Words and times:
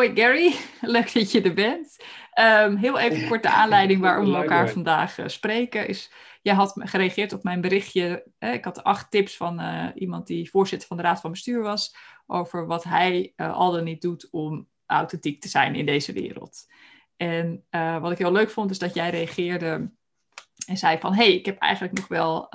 hoi 0.00 0.14
Gary, 0.14 0.54
leuk 0.96 1.12
dat 1.12 1.30
je 1.30 1.42
er 1.42 1.54
bent. 1.54 2.04
Ehm, 2.32 2.76
heel 2.76 2.98
even 2.98 3.28
kort 3.28 3.42
de 3.42 3.50
aanleiding 3.50 4.00
waarom 4.00 4.30
we 4.30 4.36
elkaar 4.36 4.70
vandaag 4.70 5.18
uh, 5.18 5.28
spreken 5.28 5.88
is... 5.88 6.12
Jij 6.42 6.54
had 6.54 6.72
gereageerd 6.76 7.32
op 7.32 7.42
mijn 7.42 7.60
berichtje. 7.60 8.24
ik 8.38 8.64
had 8.64 8.84
acht 8.84 9.10
tips 9.10 9.36
van 9.36 9.60
uh, 9.60 9.86
iemand 9.94 10.26
die 10.26 10.50
voorzitter 10.50 10.88
van 10.88 10.96
de 10.96 11.02
Raad 11.02 11.20
van 11.20 11.30
Bestuur 11.30 11.62
was... 11.62 11.96
over 12.26 12.66
wat 12.66 12.84
hij 12.84 13.32
uh, 13.36 13.56
al 13.56 13.72
dan 13.72 13.84
niet 13.84 14.02
doet 14.02 14.28
om 14.30 14.68
authentiek 14.86 15.40
te 15.40 15.48
zijn 15.48 15.74
in 15.74 15.86
deze 15.86 16.12
wereld. 16.12 16.66
En 17.16 17.64
wat 18.00 18.10
ik 18.10 18.18
heel 18.18 18.32
leuk 18.32 18.50
vond 18.50 18.70
is 18.70 18.78
dat 18.78 18.94
jij 18.94 19.10
reageerde 19.10 19.90
en 20.66 20.76
zei 20.76 20.98
van... 20.98 21.14
hé, 21.14 21.24
hey, 21.24 21.34
ik 21.34 21.46
heb 21.46 21.58
eigenlijk 21.58 21.94
nog 21.94 22.08
wel 22.08 22.46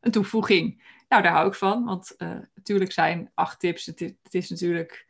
een 0.00 0.10
toevoeging. 0.10 0.82
Nou, 1.08 1.22
daar 1.22 1.32
hou 1.32 1.46
ik 1.46 1.54
van, 1.54 1.84
want 1.84 2.16
natuurlijk 2.54 2.92
zijn 2.92 3.30
acht 3.34 3.60
tips... 3.60 3.86
het 3.86 4.00
is, 4.00 4.12
het 4.22 4.34
is 4.34 4.50
natuurlijk 4.50 5.06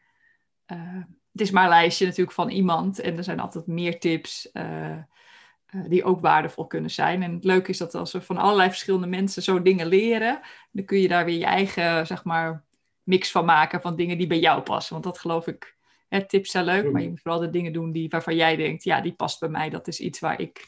het 1.33 1.41
is 1.41 1.51
maar 1.51 1.63
een 1.63 1.69
lijstje 1.69 2.05
natuurlijk 2.05 2.33
van 2.33 2.49
iemand. 2.49 3.01
En 3.01 3.17
er 3.17 3.25
zijn 3.25 3.41
altijd 3.41 3.67
meer 3.67 4.01
tips 4.01 4.51
uh, 4.53 4.91
uh, 4.91 5.85
die 5.89 6.05
ook 6.05 6.21
waardevol 6.21 6.67
kunnen 6.67 6.91
zijn. 6.91 7.23
En 7.23 7.35
het 7.35 7.45
leuke 7.45 7.71
is 7.71 7.79
dat 7.79 7.95
als 7.95 8.13
we 8.13 8.21
van 8.21 8.37
allerlei 8.37 8.69
verschillende 8.69 9.07
mensen 9.07 9.43
zo 9.43 9.63
dingen 9.63 9.87
leren, 9.87 10.41
dan 10.71 10.85
kun 10.85 10.99
je 10.99 11.09
daar 11.09 11.25
weer 11.25 11.39
je 11.39 11.45
eigen, 11.45 12.07
zeg 12.07 12.25
maar, 12.25 12.65
mix 13.03 13.31
van 13.31 13.45
maken 13.45 13.81
van 13.81 13.97
dingen 13.97 14.19
die 14.19 14.27
bij 14.27 14.39
jou 14.39 14.63
passen. 14.63 14.93
Want 14.93 15.05
dat 15.05 15.19
geloof 15.19 15.47
ik, 15.47 15.77
hè, 16.09 16.27
tips 16.27 16.51
zijn 16.51 16.65
leuk, 16.65 16.93
maar 16.93 17.03
je 17.03 17.09
moet 17.09 17.21
vooral 17.21 17.41
de 17.41 17.51
dingen 17.51 17.73
doen 17.73 17.93
die, 17.93 18.09
waarvan 18.09 18.37
jij 18.37 18.57
denkt, 18.57 18.85
ja, 18.85 19.01
die 19.01 19.13
past 19.13 19.41
bij 19.41 19.49
mij. 19.49 19.71
Dat 19.71 19.89
is 19.89 20.01
iets 20.01 20.21
waar 20.21 20.41
ik 20.41 20.67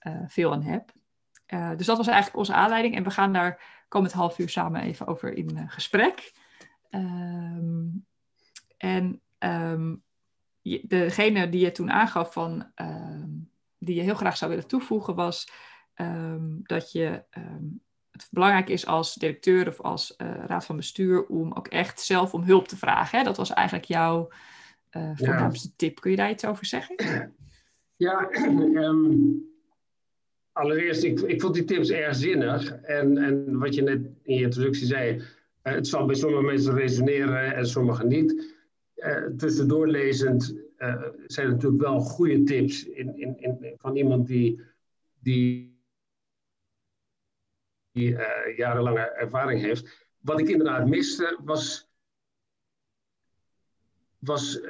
uh, 0.00 0.22
veel 0.26 0.52
aan 0.52 0.62
heb. 0.62 0.92
dus 1.76 1.86
dat 1.86 1.96
was 1.96 2.06
eigenlijk 2.06 2.36
onze 2.36 2.54
aanleiding. 2.54 2.96
En 2.96 3.04
we 3.04 3.10
gaan 3.10 3.32
daar 3.32 3.84
komend 3.88 4.12
half 4.12 4.38
uur 4.38 4.48
samen 4.48 4.82
even 4.82 5.06
over 5.06 5.36
in 5.36 5.68
gesprek. 5.68 6.32
Um, 6.90 8.06
en 8.76 9.20
um, 9.44 10.02
degene 10.82 11.48
die 11.48 11.60
je 11.60 11.72
toen 11.72 11.90
aangaf 11.90 12.32
van, 12.32 12.72
um, 12.74 13.50
die 13.78 13.94
je 13.94 14.02
heel 14.02 14.14
graag 14.14 14.36
zou 14.36 14.50
willen 14.50 14.68
toevoegen, 14.68 15.14
was 15.14 15.48
um, 15.96 16.60
dat 16.62 16.92
je 16.92 17.24
het 18.12 18.28
belangrijk 18.30 18.68
is 18.68 18.86
als 18.86 19.14
directeur 19.14 19.68
of 19.68 19.80
als 19.80 20.14
uh, 20.18 20.44
raad 20.46 20.64
van 20.64 20.76
bestuur 20.76 21.26
om 21.26 21.52
ook 21.52 21.68
echt 21.68 22.00
zelf 22.00 22.34
om 22.34 22.42
hulp 22.42 22.68
te 22.68 22.76
vragen. 22.76 23.18
Hè? 23.18 23.24
Dat 23.24 23.36
was 23.36 23.52
eigenlijk 23.52 23.88
jouw 23.88 24.28
uh, 24.96 25.10
voornaamste 25.14 25.68
ja. 25.68 25.74
tip. 25.76 26.00
Kun 26.00 26.10
je 26.10 26.16
daar 26.16 26.30
iets 26.30 26.44
over 26.44 26.66
zeggen? 26.66 26.96
Ja, 27.96 28.28
allereerst, 30.52 31.02
ik, 31.02 31.20
ik 31.20 31.40
vond 31.40 31.54
die 31.54 31.64
tips 31.64 31.90
erg 31.90 32.16
zinnig. 32.16 32.72
En, 32.72 33.18
en 33.18 33.58
wat 33.58 33.74
je 33.74 33.82
net 33.82 34.00
in 34.22 34.34
je 34.34 34.42
introductie 34.42 34.86
zei, 34.86 35.16
uh, 35.16 35.22
het 35.62 35.86
zal 35.86 36.06
bij 36.06 36.14
sommige 36.14 36.42
mensen 36.42 36.74
resoneren 36.74 37.54
en 37.54 37.66
sommige 37.66 38.06
niet 38.06 38.54
uh, 39.06 39.36
tussendoor 39.36 39.88
lezend 39.88 40.54
uh, 40.78 41.04
zijn 41.26 41.48
natuurlijk 41.48 41.82
wel 41.82 42.00
goede 42.00 42.42
tips 42.42 42.84
in, 42.84 43.16
in, 43.16 43.38
in, 43.38 43.74
van 43.76 43.96
iemand 43.96 44.26
die, 44.26 44.60
die, 45.20 45.80
die 47.92 48.10
uh, 48.10 48.56
jarenlange 48.56 49.10
ervaring 49.10 49.60
heeft. 49.60 50.06
Wat 50.20 50.40
ik 50.40 50.48
inderdaad 50.48 50.88
miste 50.88 51.38
was. 51.44 51.90
was 54.18 54.60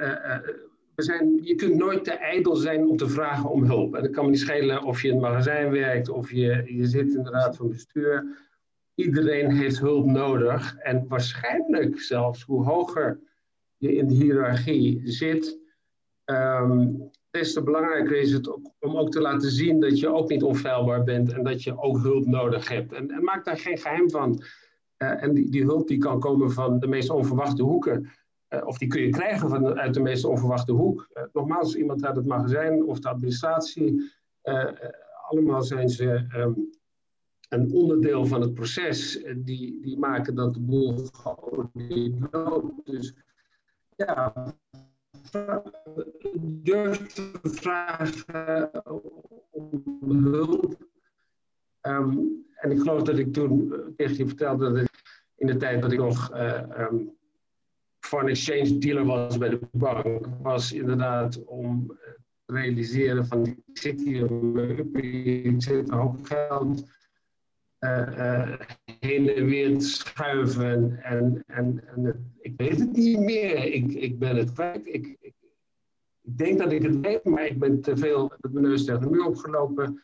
we 0.95 1.03
zijn, 1.03 1.39
je 1.43 1.55
kunt 1.55 1.75
nooit 1.75 2.03
te 2.03 2.11
ijdel 2.11 2.55
zijn 2.55 2.87
om 2.87 2.97
te 2.97 3.09
vragen 3.09 3.49
om 3.49 3.63
hulp. 3.63 3.95
En 3.95 4.11
kan 4.11 4.25
me 4.25 4.31
niet 4.31 4.39
schelen 4.39 4.83
of 4.83 5.01
je 5.01 5.07
in 5.07 5.13
het 5.13 5.23
magazijn 5.23 5.71
werkt 5.71 6.09
of 6.09 6.31
je, 6.31 6.63
je 6.65 6.85
zit 6.85 7.13
in 7.13 7.23
de 7.23 7.29
raad 7.29 7.55
van 7.55 7.69
bestuur. 7.69 8.37
Iedereen 8.95 9.51
heeft 9.51 9.79
hulp 9.79 10.05
nodig. 10.05 10.77
En 10.77 11.07
waarschijnlijk 11.07 12.01
zelfs 12.01 12.43
hoe 12.43 12.63
hoger 12.63 13.19
in 13.91 14.07
de 14.07 14.13
hiërarchie 14.13 15.01
zit, 15.03 15.59
um, 16.25 17.11
des 17.33 17.53
te 17.53 17.63
belangrijker 17.63 18.19
is 18.19 18.31
het 18.31 18.49
ook, 18.49 18.71
om 18.79 18.97
ook 18.97 19.11
te 19.11 19.21
laten 19.21 19.51
zien 19.51 19.79
dat 19.79 19.99
je 19.99 20.13
ook 20.13 20.29
niet 20.29 20.43
onfeilbaar 20.43 21.03
bent 21.03 21.31
en 21.31 21.43
dat 21.43 21.63
je 21.63 21.81
ook 21.81 22.01
hulp 22.01 22.25
nodig 22.25 22.67
hebt. 22.67 22.93
En, 22.93 23.23
maak 23.23 23.45
daar 23.45 23.57
geen 23.57 23.77
geheim 23.77 24.09
van. 24.09 24.43
Uh, 24.97 25.23
en 25.23 25.33
die, 25.33 25.49
die, 25.49 25.63
hulp 25.63 25.87
die 25.87 25.97
kan 25.97 26.19
komen 26.19 26.51
van 26.51 26.79
de 26.79 26.87
meest 26.87 27.09
onverwachte 27.09 27.63
hoeken. 27.63 28.09
Uh, 28.49 28.67
of 28.67 28.77
die 28.77 28.87
kun 28.87 29.01
je 29.01 29.09
krijgen 29.09 29.49
van, 29.49 29.79
uit 29.79 29.93
de 29.93 29.99
meest 29.99 30.25
onverwachte 30.25 30.71
hoek. 30.71 31.07
Uh, 31.13 31.23
nogmaals, 31.33 31.75
iemand 31.75 32.05
uit 32.05 32.15
het 32.15 32.25
magazijn 32.25 32.83
of 32.83 32.99
de 32.99 33.09
administratie. 33.09 34.11
allemaal 35.29 35.63
zijn 35.63 35.89
ze 35.89 36.25
um, 36.35 36.69
een 37.49 37.71
onderdeel 37.71 38.25
van 38.25 38.41
het 38.41 38.53
proces. 38.53 39.23
Die, 39.37 39.81
die 39.81 39.97
maken 39.97 40.35
dat 40.35 40.53
de 40.53 40.59
boel 40.59 41.05
gewoon 41.11 41.69
niet 41.73 42.15
loopt. 42.31 42.85
Dus 42.85 43.13
ja, 43.95 44.33
durf 46.41 47.13
te 47.13 47.39
vragen 47.43 48.71
om 50.01 50.23
hulp. 50.23 50.91
Um, 51.81 52.45
en 52.55 52.71
ik 52.71 52.79
geloof 52.79 53.01
dat 53.01 53.17
ik 53.17 53.33
toen 53.33 53.73
tegen 53.95 54.17
je 54.17 54.27
vertelde 54.27 54.71
dat 54.71 54.81
ik 54.81 55.27
in 55.35 55.47
de 55.47 55.57
tijd 55.57 55.81
dat 55.81 55.91
ik 55.91 55.99
nog 55.99 56.33
uh, 56.33 56.61
um, 56.77 57.15
exchange 58.09 58.77
dealer 58.77 59.05
was 59.05 59.37
bij 59.37 59.49
de 59.49 59.59
bank, 59.71 60.27
was 60.41 60.71
inderdaad 60.71 61.43
om 61.43 61.87
te 62.45 62.53
realiseren 62.53 63.25
van 63.25 63.45
ik 63.45 63.57
zit 63.73 64.01
hier, 64.01 64.29
ik 64.95 65.61
zit 65.61 65.89
hoop 65.89 66.25
geld 66.25 66.83
uh, 67.79 68.59
heen 69.03 69.29
en 69.29 69.45
weer 69.45 69.81
schuiven. 69.81 71.03
En, 71.03 71.43
en, 71.47 71.83
en 71.87 72.33
ik 72.39 72.53
weet 72.57 72.79
het 72.79 72.91
niet 72.91 73.19
meer. 73.19 73.73
Ik, 73.73 73.93
ik 73.93 74.19
ben 74.19 74.35
het 74.35 74.53
kwijt. 74.53 74.87
Ik, 74.87 75.17
ik, 75.19 75.33
denk 76.21 76.57
dat 76.57 76.71
ik 76.71 76.81
het 76.81 76.99
weet, 76.99 77.23
maar 77.23 77.45
ik 77.45 77.59
ben 77.59 77.81
te 77.81 77.97
veel 77.97 78.33
met 78.39 78.53
mijn 78.53 78.65
neus 78.65 78.85
tegen 78.85 79.01
de 79.01 79.09
muur 79.09 79.25
opgelopen. 79.25 80.03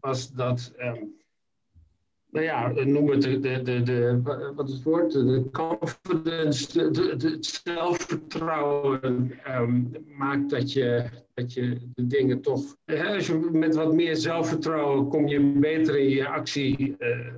Was 0.00 0.32
dat. 0.32 0.72
Um, 0.78 1.16
nou 2.30 2.44
ja, 2.44 2.68
noem 2.68 3.10
het 3.10 3.22
de, 3.22 3.38
de, 3.40 3.62
de, 3.62 3.82
de, 3.82 4.20
wat 4.54 4.68
is 4.68 4.74
het 4.74 4.82
woord? 4.82 5.12
De 5.12 5.44
confidence, 5.52 6.72
de, 6.72 7.16
de, 7.16 7.28
het 7.28 7.60
zelfvertrouwen 7.64 9.32
um, 9.48 9.92
maakt 10.16 10.50
dat 10.50 10.72
je, 10.72 11.08
dat 11.34 11.52
je 11.52 11.78
de 11.94 12.06
dingen 12.06 12.40
toch. 12.40 12.76
Hè, 12.84 13.14
als 13.14 13.26
je 13.26 13.34
met 13.52 13.74
wat 13.74 13.94
meer 13.94 14.16
zelfvertrouwen 14.16 15.08
kom 15.08 15.28
je 15.28 15.40
beter 15.40 15.98
in 15.98 16.08
je 16.08 16.28
actie. 16.28 16.96
Uh, 16.98 17.34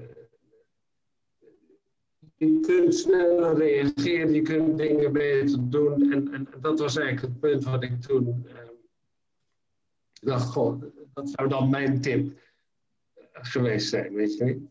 je 2.36 2.60
kunt 2.60 2.94
sneller 2.94 3.56
reageren, 3.56 4.32
je 4.32 4.42
kunt 4.42 4.78
dingen 4.78 5.12
beter 5.12 5.70
doen. 5.70 6.12
En, 6.12 6.32
en 6.32 6.48
dat 6.60 6.80
was 6.80 6.96
eigenlijk 6.96 7.26
het 7.26 7.40
punt 7.40 7.64
wat 7.64 7.82
ik 7.82 8.00
toen 8.00 8.46
uh, 8.46 8.52
dacht: 10.20 10.48
goh, 10.48 10.82
dat 11.14 11.30
zou 11.30 11.48
dan 11.48 11.70
mijn 11.70 12.00
tip 12.00 12.38
geweest 13.32 13.88
zijn, 13.88 14.14
weet 14.14 14.36
je 14.36 14.44
niet? 14.44 14.69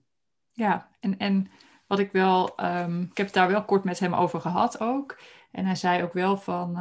Ja, 0.60 0.90
en, 1.00 1.18
en 1.18 1.48
wat 1.88 2.00
ik 2.00 2.12
wel, 2.12 2.64
um, 2.64 3.02
ik 3.02 3.18
heb 3.18 3.26
het 3.26 3.36
daar 3.36 3.48
wel 3.48 3.66
kort 3.66 3.84
met 3.84 4.00
hem 4.00 4.14
over 4.14 4.42
gehad 4.42 4.80
ook. 4.80 5.20
En 5.52 5.66
hij 5.66 5.76
zei 5.76 6.04
ook 6.04 6.14
wel 6.14 6.38
van 6.38 6.78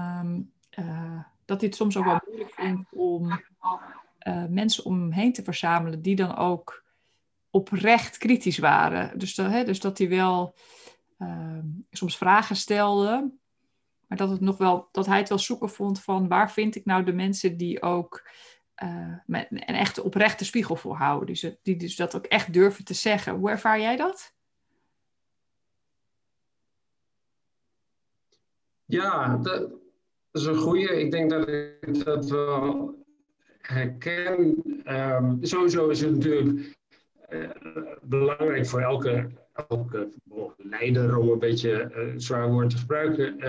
uh, 0.78 1.20
dat 1.44 1.60
hij 1.60 1.68
het 1.68 1.76
soms 1.76 1.96
ook 1.96 2.04
wel 2.04 2.20
moeilijk 2.26 2.54
vindt 2.54 2.88
om 2.92 3.40
uh, 4.28 4.44
mensen 4.48 4.84
om 4.84 5.00
hem 5.00 5.12
heen 5.12 5.32
te 5.32 5.42
verzamelen 5.42 6.02
die 6.02 6.16
dan 6.16 6.36
ook 6.36 6.84
oprecht 7.50 8.18
kritisch 8.18 8.58
waren. 8.58 9.18
Dus, 9.18 9.34
dat, 9.34 9.50
hè, 9.50 9.64
dus 9.64 9.80
dat 9.80 9.98
hij 9.98 10.08
wel 10.08 10.54
uh, 11.18 11.58
soms 11.90 12.16
vragen 12.16 12.56
stelde, 12.56 13.32
maar 14.06 14.18
dat, 14.18 14.30
het 14.30 14.40
nog 14.40 14.56
wel, 14.56 14.88
dat 14.92 15.06
hij 15.06 15.18
het 15.18 15.28
wel 15.28 15.38
zoeken 15.38 15.70
vond 15.70 16.02
van 16.02 16.28
waar 16.28 16.52
vind 16.52 16.76
ik 16.76 16.84
nou 16.84 17.04
de 17.04 17.12
mensen 17.12 17.56
die 17.56 17.82
ook 17.82 18.30
uh, 18.82 19.14
met 19.26 19.46
een 19.50 19.58
echte 19.58 20.02
oprechte 20.02 20.44
spiegel 20.44 20.76
voor 20.76 20.96
houden. 20.96 21.26
Dus, 21.26 21.46
die 21.62 21.76
dus 21.76 21.96
dat 21.96 22.16
ook 22.16 22.26
echt 22.26 22.52
durven 22.52 22.84
te 22.84 22.94
zeggen. 22.94 23.34
Hoe 23.34 23.50
ervaar 23.50 23.80
jij 23.80 23.96
dat? 23.96 24.36
Ja, 28.84 29.36
dat 29.36 29.70
is 30.32 30.44
een 30.44 30.56
goede. 30.56 31.00
Ik 31.00 31.10
denk 31.10 31.30
dat 31.30 31.48
ik 31.48 32.04
dat 32.04 32.30
wel 32.30 32.94
herken. 33.60 34.62
Um, 34.86 35.38
sowieso 35.40 35.88
is 35.88 36.00
het 36.00 36.10
natuurlijk 36.10 36.76
uh, 37.30 37.50
belangrijk 38.02 38.66
voor 38.66 38.80
elke, 38.80 39.30
elke 39.52 40.10
leider, 40.56 41.16
om 41.16 41.28
een 41.28 41.38
beetje 41.38 41.92
uh, 41.94 42.12
zwaar 42.16 42.50
woord 42.50 42.70
te 42.70 42.76
gebruiken, 42.76 43.40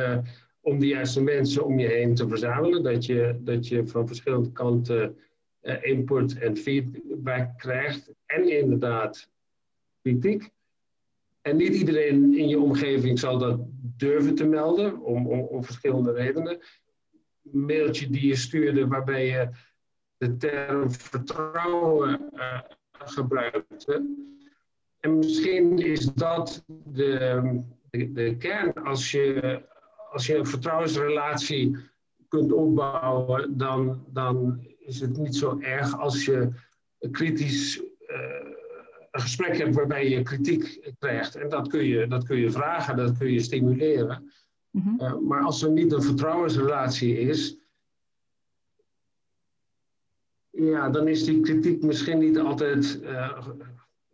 om 0.70 0.80
de 0.80 0.88
juiste 0.88 1.22
mensen 1.22 1.66
om 1.66 1.80
je 1.80 1.88
heen 1.88 2.16
te 2.16 2.28
verzamelen. 2.28 2.84
Dat 2.84 3.06
je, 3.06 3.38
dat 3.40 3.68
je 3.68 3.88
van 3.88 4.08
verschillende 4.08 4.52
kanten 4.52 5.18
uh, 5.62 5.84
input 5.84 6.38
en 6.38 6.58
feedback 6.58 7.58
krijgt. 7.58 8.14
En 8.26 8.58
inderdaad 8.58 9.30
kritiek. 10.02 10.50
En 11.42 11.58
niet 11.58 11.76
iedereen 11.76 12.38
in 12.38 12.48
je 12.48 12.60
omgeving 12.60 13.20
zal 13.20 13.38
dat 13.38 13.60
durven 13.98 14.36
te 14.36 14.46
melden, 14.46 15.00
om, 15.00 15.28
om, 15.28 15.40
om 15.40 15.64
verschillende 15.64 16.12
redenen. 16.12 16.60
Een 17.52 17.66
mailtje 17.66 18.10
die 18.10 18.28
je 18.28 18.36
stuurde 18.36 18.88
waarbij 18.88 19.26
je 19.26 19.50
de 20.18 20.38
term 20.38 20.92
vertrouwen 20.92 22.30
uh, 22.34 22.60
gebruikte. 22.92 24.06
En 25.00 25.18
misschien 25.18 25.78
is 25.78 26.06
dat 26.06 26.64
de, 26.68 27.64
de, 27.90 28.36
kern 28.38 28.74
als 28.74 29.12
je 29.12 29.62
als 30.12 30.26
je 30.26 30.36
een 30.36 30.46
vertrouwensrelatie 30.46 31.78
kunt 32.28 32.52
opbouwen, 32.52 33.58
dan, 33.58 34.06
dan 34.08 34.68
is 34.80 35.00
het 35.00 35.18
niet 35.18 35.36
zo 35.36 35.60
erg 35.60 36.00
als 36.00 36.26
je 36.26 36.50
kritisch 37.12 37.82
een 39.12 39.22
gesprek 39.22 39.58
hebt 39.58 39.76
waarbij 39.76 40.10
je 40.10 40.22
kritiek 40.22 40.94
krijgt. 41.00 41.36
En 41.36 41.50
dat 41.50 41.68
kun 41.68 41.84
je, 41.84 42.08
dat 42.08 42.24
kun 42.24 42.38
je 42.38 42.52
vragen, 42.52 42.98
dat 42.98 43.18
kun 43.18 43.32
je 43.32 43.40
stimuleren. 43.40 44.32
Mhm. 44.72 45.28
maar 45.28 45.44
als 45.44 45.64
er 45.64 45.72
niet 45.72 45.92
een 45.92 46.02
vertrouwensrelatie 46.02 47.20
is, 47.20 47.58
ja, 50.50 50.90
dan 50.90 51.08
is 51.08 51.24
die 51.24 51.40
kritiek 51.42 51.84
misschien 51.84 52.20
niet 52.20 52.40
altijd 52.40 53.00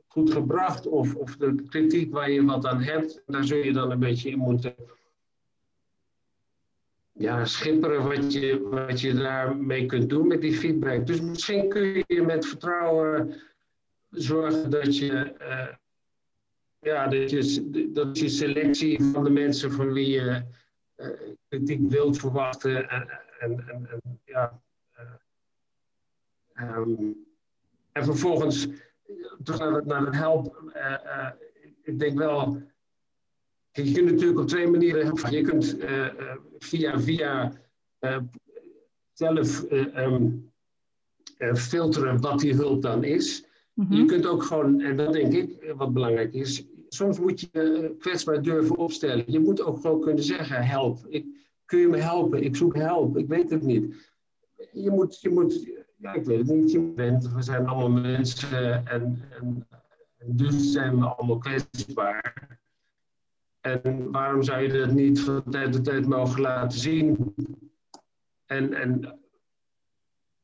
goed 0.07 0.31
gebracht. 0.31 0.88
Of, 0.88 1.15
of 1.15 1.36
de 1.36 1.56
kritiek 1.68 2.12
waar 2.12 2.31
je 2.31 2.45
wat 2.45 2.65
aan 2.65 2.81
hebt, 2.81 3.24
daar 3.25 3.44
zul 3.44 3.57
je 3.57 3.74
dan 3.74 3.92
een 3.92 4.00
beetje 4.00 4.30
in 4.30 4.38
moeten 4.38 4.75
ja, 7.18 7.46
schipperen 7.46 8.04
wat 8.04 8.34
je, 8.34 8.68
wat 8.70 9.02
je 9.02 9.14
daarmee 9.14 9.86
kunt 9.86 10.10
doen 10.10 10.28
met 10.28 10.42
die 10.42 10.58
feedback. 10.58 11.08
Dus 11.08 11.22
misschien 11.22 11.70
kun 11.70 12.04
je 12.08 12.22
met 12.22 12.46
vertrouwen 12.46 13.42
zorgen 14.10 14.70
dat 14.70 14.98
je, 14.98 15.36
uh, 15.42 15.74
ja, 16.80 17.08
dat 17.08 17.30
je, 17.30 17.90
dat 17.94 18.20
je 18.20 18.30
selectie 18.30 19.04
van 19.04 19.24
de 19.24 19.30
mensen 19.30 19.72
van 19.72 19.94
wie 19.94 20.10
je 20.10 20.44
uh, 20.98 21.08
kritiek 21.48 21.90
wilt 21.90 22.18
verwachten 22.18 22.90
en, 22.90 23.10
en, 23.40 23.66
en, 23.68 24.20
ja. 24.24 24.62
Uh, 26.56 26.78
um, 26.78 27.26
en 27.92 28.04
vervolgens 28.04 28.68
terug 29.44 29.60
naar 29.60 29.74
het, 29.74 29.86
naar 29.86 30.06
het 30.06 30.16
help. 30.16 30.72
ik 31.84 32.00
denk 32.00 32.18
wel 32.18 32.64
je 33.83 33.92
kunt 33.92 34.12
natuurlijk 34.12 34.39
op 34.39 34.48
twee 34.48 34.68
manieren. 34.68 35.31
Je 35.31 35.42
kunt 35.42 35.80
uh, 35.80 36.07
via, 36.57 37.00
via 37.00 37.54
uh, 38.00 38.18
zelf 39.13 39.66
um, 39.72 40.51
filteren 41.56 42.22
wat 42.22 42.39
die 42.39 42.54
hulp 42.54 42.81
dan 42.81 43.04
is. 43.04 43.45
Mm 43.74 43.86
-hmm. 43.86 43.98
Je 43.98 44.06
kunt 44.06 44.25
ook 44.25 44.44
gewoon, 44.44 44.81
en 44.81 44.98
dat 44.98 45.13
denk 45.13 45.33
ik 45.33 45.74
wat 45.77 45.94
belangrijk 45.94 46.33
is, 46.33 46.66
soms 46.89 47.19
moet 47.19 47.39
je 47.39 47.95
kwetsbaar 48.00 48.42
durven 48.42 48.75
opstellen. 48.75 49.31
Je 49.31 49.39
moet 49.39 49.62
ook 49.62 49.81
gewoon 49.81 50.01
kunnen 50.01 50.24
zeggen: 50.24 50.63
help, 50.63 51.06
ik, 51.10 51.25
kun 51.66 51.80
je 51.80 51.88
me 51.88 51.98
helpen? 51.98 52.44
Ik 52.44 52.56
zoek 52.56 52.75
help, 52.75 53.18
ik 53.18 53.28
weet 53.28 53.50
het 53.50 53.62
niet. 53.62 54.13
Je 54.71 54.92
moet, 54.92 55.21
je 55.21 55.30
moet 55.30 55.69
ja, 55.98 56.13
ik 56.13 56.25
weet 56.25 56.38
het 56.38 56.48
niet, 56.48 56.71
je 56.71 56.80
bent, 56.80 57.33
we 57.33 57.42
zijn 57.42 57.68
allemaal 57.68 58.01
mensen 58.01 58.88
en, 58.88 59.21
en, 59.30 59.68
en 60.18 60.36
dus 60.36 60.71
zijn 60.71 61.00
we 61.00 61.06
allemaal 61.06 61.38
kwetsbaar. 61.38 62.60
En 63.66 64.12
waarom 64.12 64.44
zou 64.44 64.62
je 64.62 64.68
dat 64.68 64.92
niet 64.92 65.20
van 65.20 65.44
tijd 65.50 65.72
tot 65.72 65.84
tijd 65.84 66.08
mogen 66.08 66.42
laten 66.42 66.80
zien? 66.80 67.34
En, 68.46 68.74
en 68.74 69.20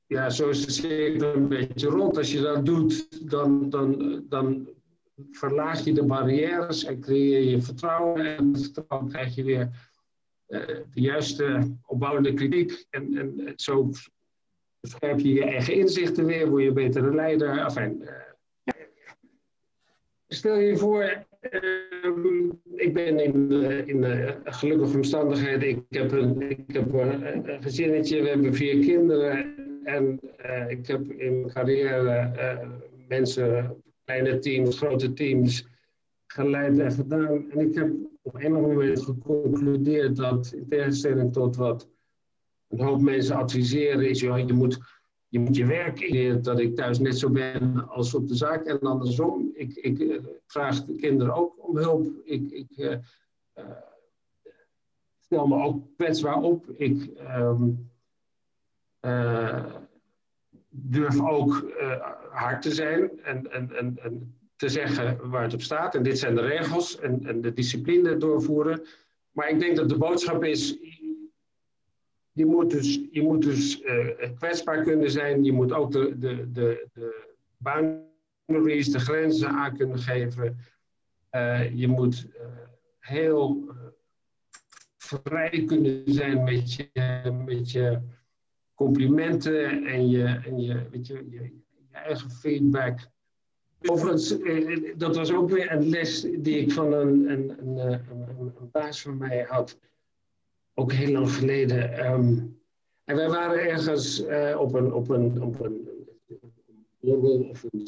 ja, 0.06 0.30
zo 0.30 0.50
is 0.50 0.66
de 0.66 0.72
cirkel 0.72 1.34
een 1.34 1.48
beetje 1.48 1.88
rond. 1.88 2.18
Als 2.18 2.32
je 2.32 2.42
dat 2.42 2.66
doet, 2.66 3.30
dan, 3.30 3.70
dan, 3.70 4.22
dan 4.30 4.70
verlaag 5.32 5.84
je 5.84 5.94
de 5.94 6.06
barrières 6.06 6.84
en 6.84 7.00
creëer 7.00 7.50
je 7.50 7.62
vertrouwen. 7.62 8.38
En 8.38 8.58
vertrouwen 8.58 9.10
krijg 9.10 9.36
je 9.36 9.44
weer 9.44 9.90
uh, 10.48 10.66
de 10.66 11.02
juiste 11.02 11.76
opbouwende 11.86 12.34
kritiek. 12.34 12.86
En, 12.90 13.18
en 13.18 13.54
zo 13.56 13.90
scherp 14.82 15.20
je 15.20 15.34
je 15.34 15.44
eigen 15.44 15.74
inzichten 15.74 16.26
weer, 16.26 16.50
word 16.50 16.64
je 16.64 16.72
betere 16.72 17.16
leider. 17.16 17.58
Enfin, 17.58 18.02
uh, 18.02 18.74
stel 20.28 20.56
je 20.56 20.78
voor, 20.78 21.30
Ehm, 21.42 22.50
ik 22.76 22.94
ben 22.94 23.20
in, 23.20 23.52
in 23.88 24.06
gelukkige 24.44 24.96
omstandigheden. 24.96 25.70
Ik 25.70 25.84
heb, 25.90 26.12
een, 26.12 26.50
ik 26.50 26.64
heb 26.68 26.94
een, 26.94 27.62
gezinnetje, 27.62 28.22
we 28.22 28.30
hebben 28.30 28.54
vier 28.54 28.86
kinderen. 28.86 29.56
En 29.84 30.20
uh, 30.46 30.70
ik 30.70 30.88
heb 30.88 31.12
in 31.12 31.40
mijn 31.40 31.54
carrière 31.54 32.32
uh, 32.36 32.70
mensen, 33.08 33.76
kleine 34.06 34.40
teams, 34.40 34.78
grote 34.78 35.14
teams, 35.14 35.68
geleid 36.28 36.80
en 36.80 36.92
gedaan. 36.92 37.52
En 37.52 37.60
ik 37.60 37.76
heb 37.76 37.92
op 38.22 38.44
een 38.44 38.52
moment 38.52 39.04
geconcludeerd 39.04 40.16
dat, 40.16 40.54
in 40.56 40.68
tegenstelling 40.70 41.34
tot 41.34 41.56
wat 41.56 41.90
een 42.68 42.80
hoop 42.80 43.02
mensen 43.02 43.36
adviseren, 43.36 44.10
is 44.10 44.20
joh, 44.20 44.38
je 44.48 44.54
moet 44.54 45.00
je 45.31 45.39
moet 45.39 45.56
je 45.56 45.66
werk 45.66 46.00
in 46.00 46.42
dat 46.42 46.60
ik 46.60 46.75
thuis 46.75 47.00
net 47.00 47.18
zo 47.18 47.30
ben 47.30 47.89
als 47.89 48.13
op 48.13 48.28
de 48.28 48.36
zaak 48.36 48.66
en 48.66 48.80
andersom. 48.80 49.51
Ik, 49.54 49.75
ik 49.75 50.00
uh, 50.00 50.19
vraag 50.45 50.86
de 50.86 50.95
kinderen 50.95 51.33
ook 51.33 51.68
om 51.68 51.78
hulp. 51.78 52.07
Ik, 52.24 52.51
ik 52.51 52.78
uh, 52.78 52.95
stel 55.19 55.48
me 55.48 55.63
ook 55.63 55.83
kwetsbaar 55.98 56.42
op. 56.42 56.69
Ik 56.69 57.10
um, 57.38 57.89
durf 60.69 61.22
ook 61.22 61.72
hard 62.30 62.62
te 62.62 62.72
zijn 62.72 63.22
en, 63.24 63.51
en, 63.51 63.77
en, 63.77 63.98
en, 63.98 64.36
te 64.56 64.69
zeggen 64.69 65.30
waar 65.30 65.44
het 65.44 65.54
op 65.54 65.62
staat. 65.62 65.95
En 65.95 66.04
dit 66.04 66.19
zijn 66.19 66.36
de 66.36 66.42
regels 66.42 67.00
en, 67.00 67.25
en 67.25 67.42
de 67.42 67.54
discipline 67.54 68.18
doorvoeren. 68.18 68.81
Maar 69.31 69.50
ik 69.50 69.60
denk 69.60 69.75
dat 69.75 69.89
de 69.89 69.98
boodschap 69.98 70.44
is, 70.44 70.77
je 72.31 72.45
moet 72.45 72.72
dus, 72.72 73.01
je 73.12 73.22
moet 73.22 73.42
dus 73.42 73.81
uh, 73.81 74.07
kwetsbaar 74.36 74.83
kunnen 74.83 75.12
zijn. 75.12 75.44
Je 75.44 75.51
moet 75.51 75.72
ook 75.72 75.92
de, 75.92 76.18
de, 76.18 76.51
de, 76.51 76.88
de 76.94 77.28
boundaries, 77.57 78.92
de 78.92 79.00
grenzen 79.00 79.50
aan 79.50 79.78
kunnen 79.78 80.00
geven. 80.00 80.57
Uh, 81.31 81.75
je 81.75 81.88
moet 81.88 82.28
uh, 82.36 82.45
heel 83.00 83.75
vrij 84.98 85.63
kunnen 85.66 86.01
zijn 86.06 86.44
met 86.44 86.74
je, 86.74 86.89
met 87.45 87.72
je 87.72 88.00
complimenten 88.74 89.86
en 89.86 90.10
je, 90.10 90.24
en 90.24 90.62
je, 90.62 90.89
weet 90.92 91.07
je, 91.07 91.30
je, 91.30 91.60
eigen 91.92 92.31
feedback. 92.31 93.00
Overigens, 93.86 94.36
dat 94.98 95.16
was 95.16 95.34
ook 95.34 95.50
weer 95.50 95.72
een 95.72 95.89
les 95.89 96.22
die 96.22 96.57
ik 96.57 96.72
van 96.72 96.94
een, 96.94 97.30
een, 97.30 97.68
een, 97.68 98.04
een 98.60 98.72
baas 98.72 99.01
van 99.01 99.18
mij 99.18 99.45
had 99.50 99.80
ook 100.74 100.92
heel 100.92 101.12
lang 101.12 101.32
geleden. 101.32 102.06
Um, 102.12 102.60
en 103.04 103.16
wij 103.16 103.30
waren 103.30 103.70
ergens 103.70 104.22
uh, 104.22 104.58
op 104.60 104.74
een, 104.74 104.94
op 104.94 105.10
een, 105.10 105.42
op 105.42 105.60
een 105.60 105.90
borrel 107.00 107.40
of 107.50 107.64
een 107.64 107.88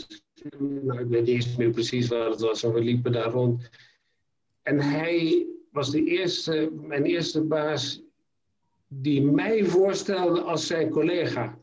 nou, 0.57 0.99
ik 0.99 1.07
weet 1.07 1.25
niet 1.25 1.35
eens 1.35 1.55
meer 1.55 1.69
precies 1.69 2.07
waar 2.07 2.29
het 2.29 2.39
was, 2.39 2.63
en 2.63 2.73
we 2.73 2.81
liepen 2.81 3.11
daar 3.11 3.31
rond. 3.31 3.69
En 4.61 4.79
hij 4.79 5.45
was 5.71 5.91
de 5.91 6.03
eerste, 6.03 6.71
mijn 6.81 7.03
eerste 7.03 7.41
baas 7.41 8.01
die 8.87 9.21
mij 9.21 9.65
voorstelde 9.65 10.41
als 10.41 10.67
zijn 10.67 10.89
collega. 10.89 11.57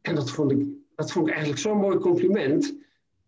En 0.00 0.14
dat 0.14 0.30
vond 0.30 0.50
ik, 0.50 0.66
dat 0.94 1.12
vond 1.12 1.26
ik 1.26 1.32
eigenlijk 1.32 1.62
zo'n 1.62 1.78
mooi 1.78 1.98
compliment, 1.98 2.76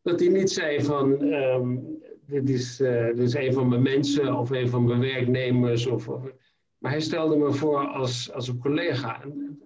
dat 0.02 0.20
hij 0.20 0.28
niet 0.28 0.50
zei 0.50 0.82
van, 0.82 1.22
um, 1.22 1.98
dit, 2.26 2.48
is, 2.48 2.80
uh, 2.80 3.06
dit 3.06 3.18
is 3.18 3.34
een 3.34 3.52
van 3.52 3.68
mijn 3.68 3.82
mensen 3.82 4.36
of 4.36 4.50
een 4.50 4.68
van 4.68 4.84
mijn 4.84 5.00
werknemers. 5.00 5.86
Of, 5.86 6.08
of 6.08 6.32
maar 6.78 6.90
hij 6.90 7.00
stelde 7.00 7.36
me 7.36 7.52
voor 7.52 7.86
als, 7.86 8.32
als 8.32 8.48
een 8.48 8.58
collega. 8.58 9.22
En 9.22 9.60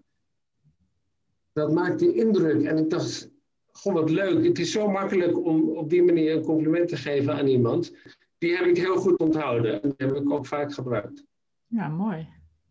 dat 1.53 1.73
maakte 1.73 2.15
indruk. 2.15 2.63
En 2.63 2.77
ik 2.77 2.91
dacht, 2.91 3.31
goh, 3.73 3.93
wat 3.93 4.11
leuk. 4.11 4.45
Het 4.45 4.59
is 4.59 4.73
zo 4.73 4.89
makkelijk 4.89 5.45
om 5.45 5.69
op 5.77 5.91
die 5.91 6.03
manier 6.03 6.37
een 6.37 6.45
compliment 6.45 6.89
te 6.89 6.97
geven 6.97 7.35
aan 7.35 7.47
iemand. 7.47 7.95
Die 8.39 8.57
heb 8.57 8.67
ik 8.67 8.77
heel 8.77 8.97
goed 8.97 9.19
onthouden. 9.19 9.83
En 9.83 9.95
die 9.97 10.07
heb 10.07 10.17
ik 10.17 10.31
ook 10.31 10.47
vaak 10.47 10.75
gebruikt. 10.75 11.25
Ja, 11.67 11.89
mooi. 11.89 12.29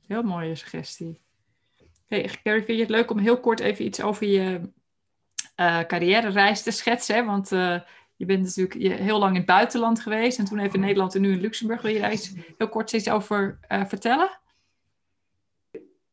Heel 0.08 0.24
mooie 0.24 0.55
suggestie. 0.55 1.22
Gary, 2.08 2.63
vind 2.63 2.67
je 2.67 2.79
het 2.79 2.89
leuk 2.89 3.12
om 3.12 3.17
heel 3.17 3.39
kort 3.39 3.60
even 3.60 3.86
iets 3.86 4.01
over 4.01 4.27
je 4.27 4.62
uh, 5.60 5.79
carrière-reis 5.79 6.63
te 6.63 6.72
schetsen? 6.72 7.25
Want 7.25 7.51
uh, 7.51 7.79
je 8.19 8.25
bent 8.25 8.43
natuurlijk 8.43 8.99
heel 8.99 9.19
lang 9.19 9.31
in 9.31 9.38
het 9.38 9.45
buitenland 9.45 9.99
geweest 9.99 10.39
en 10.39 10.45
toen 10.45 10.59
even 10.59 10.73
in 10.73 10.79
Nederland 10.79 11.15
en 11.15 11.21
nu 11.21 11.31
in 11.31 11.39
Luxemburg. 11.39 11.81
Wil 11.81 11.91
je 11.91 11.99
daar 11.99 12.13
iets, 12.13 12.33
heel 12.57 12.69
kort 12.69 12.93
iets 12.93 13.09
over 13.09 13.59
uh, 13.71 13.85
vertellen? 13.85 14.29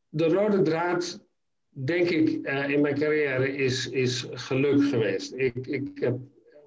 De 0.09 0.29
rode 0.29 0.63
draad, 0.63 1.27
denk 1.69 2.09
ik, 2.09 2.29
uh, 2.29 2.69
in 2.69 2.81
mijn 2.81 2.99
carrière 2.99 3.57
is, 3.57 3.89
is 3.89 4.27
geluk 4.31 4.85
geweest. 4.85 5.33
Ik, 5.35 5.67
ik 5.67 5.91
heb 5.95 6.19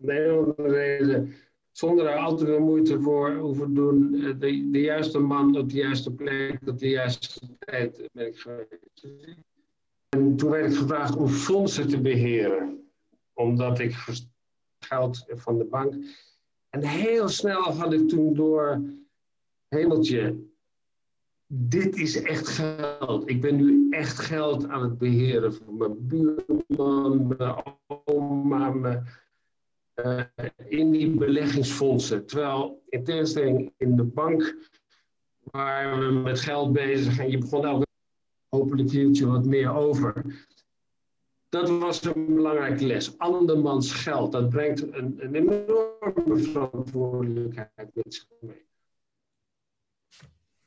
om 0.01 0.53
een 0.55 0.69
reden, 0.72 1.36
zonder 1.72 2.05
daar 2.05 2.17
altijd 2.17 2.50
veel 2.50 2.60
moeite 2.60 3.01
voor 3.01 3.36
hoeven 3.36 3.74
doen, 3.74 4.13
uh, 4.13 4.34
de, 4.39 4.69
de 4.72 4.81
juiste 4.81 5.19
man 5.19 5.58
op 5.58 5.69
de 5.69 5.77
juiste 5.77 6.12
plek, 6.12 6.60
op 6.65 6.77
de 6.77 6.89
juiste 6.89 7.39
tijd 7.60 8.10
ben 8.12 8.27
ik 8.27 8.38
geweest. 8.38 9.08
En 10.10 10.36
toen 10.36 10.50
werd 10.50 10.72
ik 10.72 10.77
gevraagd 10.77 11.15
om 11.15 11.27
fondsen 11.27 11.88
te 11.88 12.01
beheren, 12.01 12.89
omdat 13.34 13.79
ik 13.79 13.93
geld 14.89 15.25
van 15.27 15.58
de 15.58 15.65
bank. 15.65 15.93
En 16.69 16.84
heel 16.84 17.27
snel 17.27 17.62
had 17.62 17.93
ik 17.93 18.10
toen 18.10 18.34
door, 18.34 18.81
hemeltje, 19.67 20.36
dit 21.48 21.96
is 21.96 22.22
echt 22.22 22.48
geld. 22.48 23.29
Ik 23.29 23.41
ben 23.41 23.55
nu 23.55 23.88
echt 23.89 24.19
geld 24.19 24.67
aan 24.67 24.84
het 24.84 24.98
beheren 24.98 25.53
voor 25.53 25.74
mijn 25.74 26.08
buurman, 26.08 27.27
mijn 27.27 27.63
oma, 28.05 28.69
mijn, 28.69 29.08
uh, 29.96 30.24
in 30.67 30.91
die 30.91 31.10
beleggingsfondsen. 31.10 32.25
Terwijl 32.25 32.84
in 32.89 33.03
tegenstelling 33.03 33.74
in 33.77 33.96
de 33.96 34.03
bank 34.03 34.55
waren 35.43 36.00
we 36.00 36.19
met 36.19 36.39
geld 36.39 36.74
bezig 36.74 37.19
en 37.19 37.31
je 37.31 37.38
begon 37.38 37.65
elke 37.65 37.88
hopelijk 38.50 38.89
hield 38.89 39.17
je 39.17 39.27
wat 39.27 39.46
meer 39.46 39.74
over. 39.74 40.25
Dat 41.50 41.70
was 41.70 42.03
een 42.03 42.34
belangrijke 42.34 42.86
les. 42.86 43.18
Andermans 43.18 43.94
geld, 43.94 44.32
dat 44.32 44.50
brengt 44.50 44.94
een, 44.94 45.36
enorme 45.36 46.38
verantwoordelijkheid 46.38 47.89
met 47.94 48.13
zich 48.13 48.27
mee. 48.39 48.68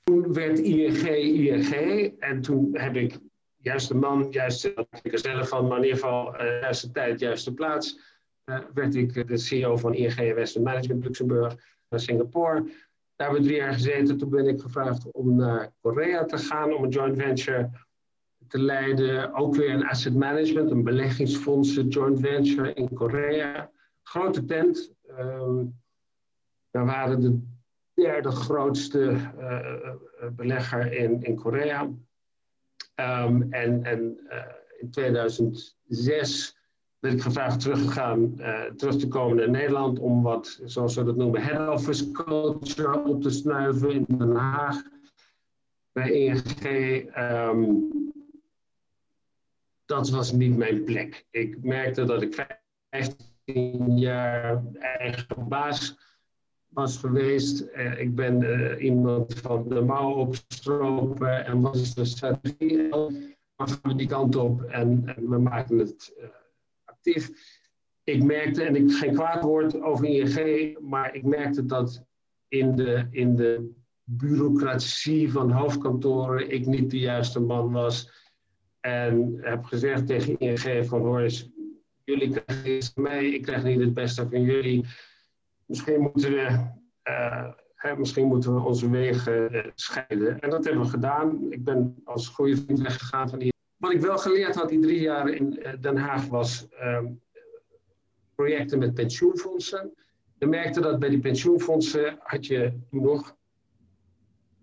Toen 0.03 0.33
werd 0.33 0.59
ING 0.59 1.07
ING 1.07 2.21
en 2.21 2.41
toen 2.41 2.77
heb 2.77 2.97
ik 2.97 3.19
juist 3.57 3.89
de 3.89 3.95
man, 3.95 4.27
juist 4.31 4.65
ik 5.03 5.13
er 5.13 5.19
zelf 5.19 5.49
van, 5.49 5.67
maar 5.67 5.77
in 5.77 5.85
ieder 5.85 5.99
geval 5.99 6.35
uh, 6.35 6.61
juiste 6.61 6.91
tijd, 6.91 7.21
juiste 7.21 7.55
plaats, 7.55 7.99
uh, 8.45 8.59
werd 8.75 8.95
ik 8.95 9.29
de 9.29 9.37
CEO 9.37 9.77
van 9.77 9.95
ING 9.95 10.35
Western 10.35 10.65
Management 10.65 11.05
Luxemburg 11.05 11.57
naar 11.89 12.01
Singapore. 12.01 12.63
Daar 13.17 13.27
hebben 13.31 13.41
we 13.41 13.47
drie 13.47 13.61
jaar 13.61 13.73
gezeten. 13.73 14.19
Toen 14.19 14.31
ben 14.31 14.47
ik 14.47 14.61
gevraagd 14.61 15.11
om 15.11 15.37
naar 15.37 15.73
Korea 15.81 16.25
te 16.25 16.39
gaan 16.39 16.75
om 16.75 16.85
een 16.85 16.91
joint 16.91 17.17
venture 17.17 17.71
te 18.53 18.59
leiden. 18.59 19.35
Ook 19.35 19.55
weer 19.55 19.71
een 19.71 19.89
asset 19.89 20.15
management, 20.15 20.71
een 20.71 20.85
beleggingsfondsen 20.85 21.89
joint 21.89 22.21
venture 22.21 22.73
in 22.73 22.93
Korea. 22.93 23.71
Grote 24.03 24.45
tent. 24.45 24.93
Um, 25.19 25.81
waren 26.71 27.21
de 27.21 27.41
derde 27.95 28.31
grootste 28.31 29.17
uh, 29.39 29.85
belegger 30.33 30.93
in, 30.93 31.23
in 31.23 31.37
Korea. 31.37 31.83
Um, 31.83 33.53
en 33.53 33.85
en 33.85 34.21
uh, 34.31 34.39
in 34.79 34.91
2006 34.91 36.57
ben 36.99 37.13
ik 37.13 37.23
gevraagd 37.23 37.61
teruggegaan, 37.61 38.35
uh, 38.39 38.63
terug 38.63 38.97
te 38.97 39.09
komen 39.09 39.37
naar 39.37 39.51
Nederland 39.51 39.99
om 39.99 40.23
wat, 40.23 40.61
zoals 40.65 40.95
we 40.95 41.05
dat 41.05 41.17
noemen, 41.17 41.43
head 41.43 41.69
office 41.69 42.11
culture 42.11 43.05
op 43.05 43.23
te 43.23 43.31
snuiven 43.31 43.91
in 43.91 44.05
Den 44.09 44.35
Haag. 44.35 44.83
Bij 45.93 46.11
ING. 46.11 46.65
Um, 47.17 48.12
dat 49.93 50.11
was 50.11 50.33
niet 50.33 50.57
mijn 50.57 50.85
plek. 50.85 51.27
Ik 51.31 51.63
merkte 51.63 52.05
dat 52.05 52.23
ik 52.23 52.47
15 52.91 53.99
jaar 53.99 54.63
eigen 54.81 55.49
baas 55.49 55.97
was 56.69 56.97
geweest. 56.97 57.69
Uh, 57.77 58.01
ik 58.01 58.15
ben 58.15 58.43
uh, 58.43 58.83
iemand 58.83 59.35
van 59.39 59.69
de 59.69 59.81
mouw 59.81 60.13
opstropen 60.13 61.47
en 61.47 61.61
was 61.61 61.95
de 61.95 62.05
strategie. 62.05 62.89
Dan 62.89 63.33
gaan 63.57 63.97
die 63.97 64.07
kant 64.07 64.37
op 64.37 64.63
en, 64.63 65.03
en 65.17 65.29
we 65.29 65.39
maken 65.39 65.79
het 65.79 66.15
uh, 66.19 66.25
actief. 66.85 67.31
Ik 68.05 68.23
merkte, 68.23 68.63
en 68.63 68.77
ik 68.77 68.93
geen 68.93 69.15
kwaad 69.15 69.43
woord 69.43 69.81
over 69.81 70.05
ING, 70.05 70.79
maar 70.81 71.15
ik 71.15 71.25
merkte 71.25 71.67
dat 71.67 72.05
in 72.49 72.77
de, 72.77 73.07
in 73.11 73.37
de 73.37 73.71
bureaucratie 74.05 75.33
van 75.33 75.51
hoofdkantoren 75.51 76.51
ik 76.51 76.67
niet 76.67 76.91
de 76.91 76.99
juiste 76.99 77.41
man 77.41 77.73
was 77.73 78.22
en 78.83 79.39
heb 79.41 79.65
gezegd 79.65 80.07
tegen 80.07 80.39
ING 80.39 80.87
van 80.87 81.01
hoor 81.01 81.31
jullie 82.05 82.43
krijgen 82.43 82.77
iets 82.77 82.91
van 82.95 83.03
mij, 83.03 83.27
ik 83.27 83.43
krijg 83.43 83.65
niet 83.65 83.81
het 83.81 83.95
beste 83.95 84.29
van 84.29 84.43
jullie. 84.43 84.85
Misschien 85.67 86.01
moeten 86.01 86.31
we, 86.31 86.71
uh, 87.09 87.53
hè, 87.75 87.97
misschien 87.97 88.27
moeten 88.27 88.55
we 88.55 88.61
onze 88.61 88.91
wegen 88.91 89.55
uh, 89.55 89.67
scheiden. 89.75 90.41
En 90.41 90.51
dat 90.51 90.65
hebben 90.65 90.83
we 90.83 90.89
gedaan. 90.89 91.53
Ik 91.53 91.65
ben 91.65 92.01
als 92.05 92.29
goede 92.29 92.57
vriend 92.57 92.81
weggegaan 92.81 93.29
van 93.29 93.39
die. 93.39 93.53
Wat 93.77 93.93
ik 93.93 94.01
wel 94.01 94.19
geleerd 94.19 94.55
had 94.55 94.69
die 94.69 94.81
drie 94.81 95.01
jaar 95.01 95.29
in 95.29 95.59
uh, 95.59 95.73
Den 95.81 95.97
Haag 95.97 96.27
was 96.27 96.67
um, 96.83 97.21
projecten 98.35 98.79
met 98.79 98.95
pensioenfondsen. 98.95 99.95
We 100.39 100.47
merkten 100.47 100.83
dat 100.83 100.99
bij 100.99 101.09
die 101.09 101.21
pensioenfondsen 101.21 102.17
had 102.19 102.47
je 102.47 102.73
nog 102.91 103.37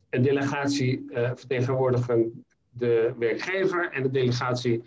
een 0.10 0.22
delegatie 0.22 1.06
vertegenwoordigen 1.36 2.46
de 2.80 3.14
werkgever 3.20 3.92
en 3.92 4.04
de 4.04 4.12
delegatie 4.12 4.84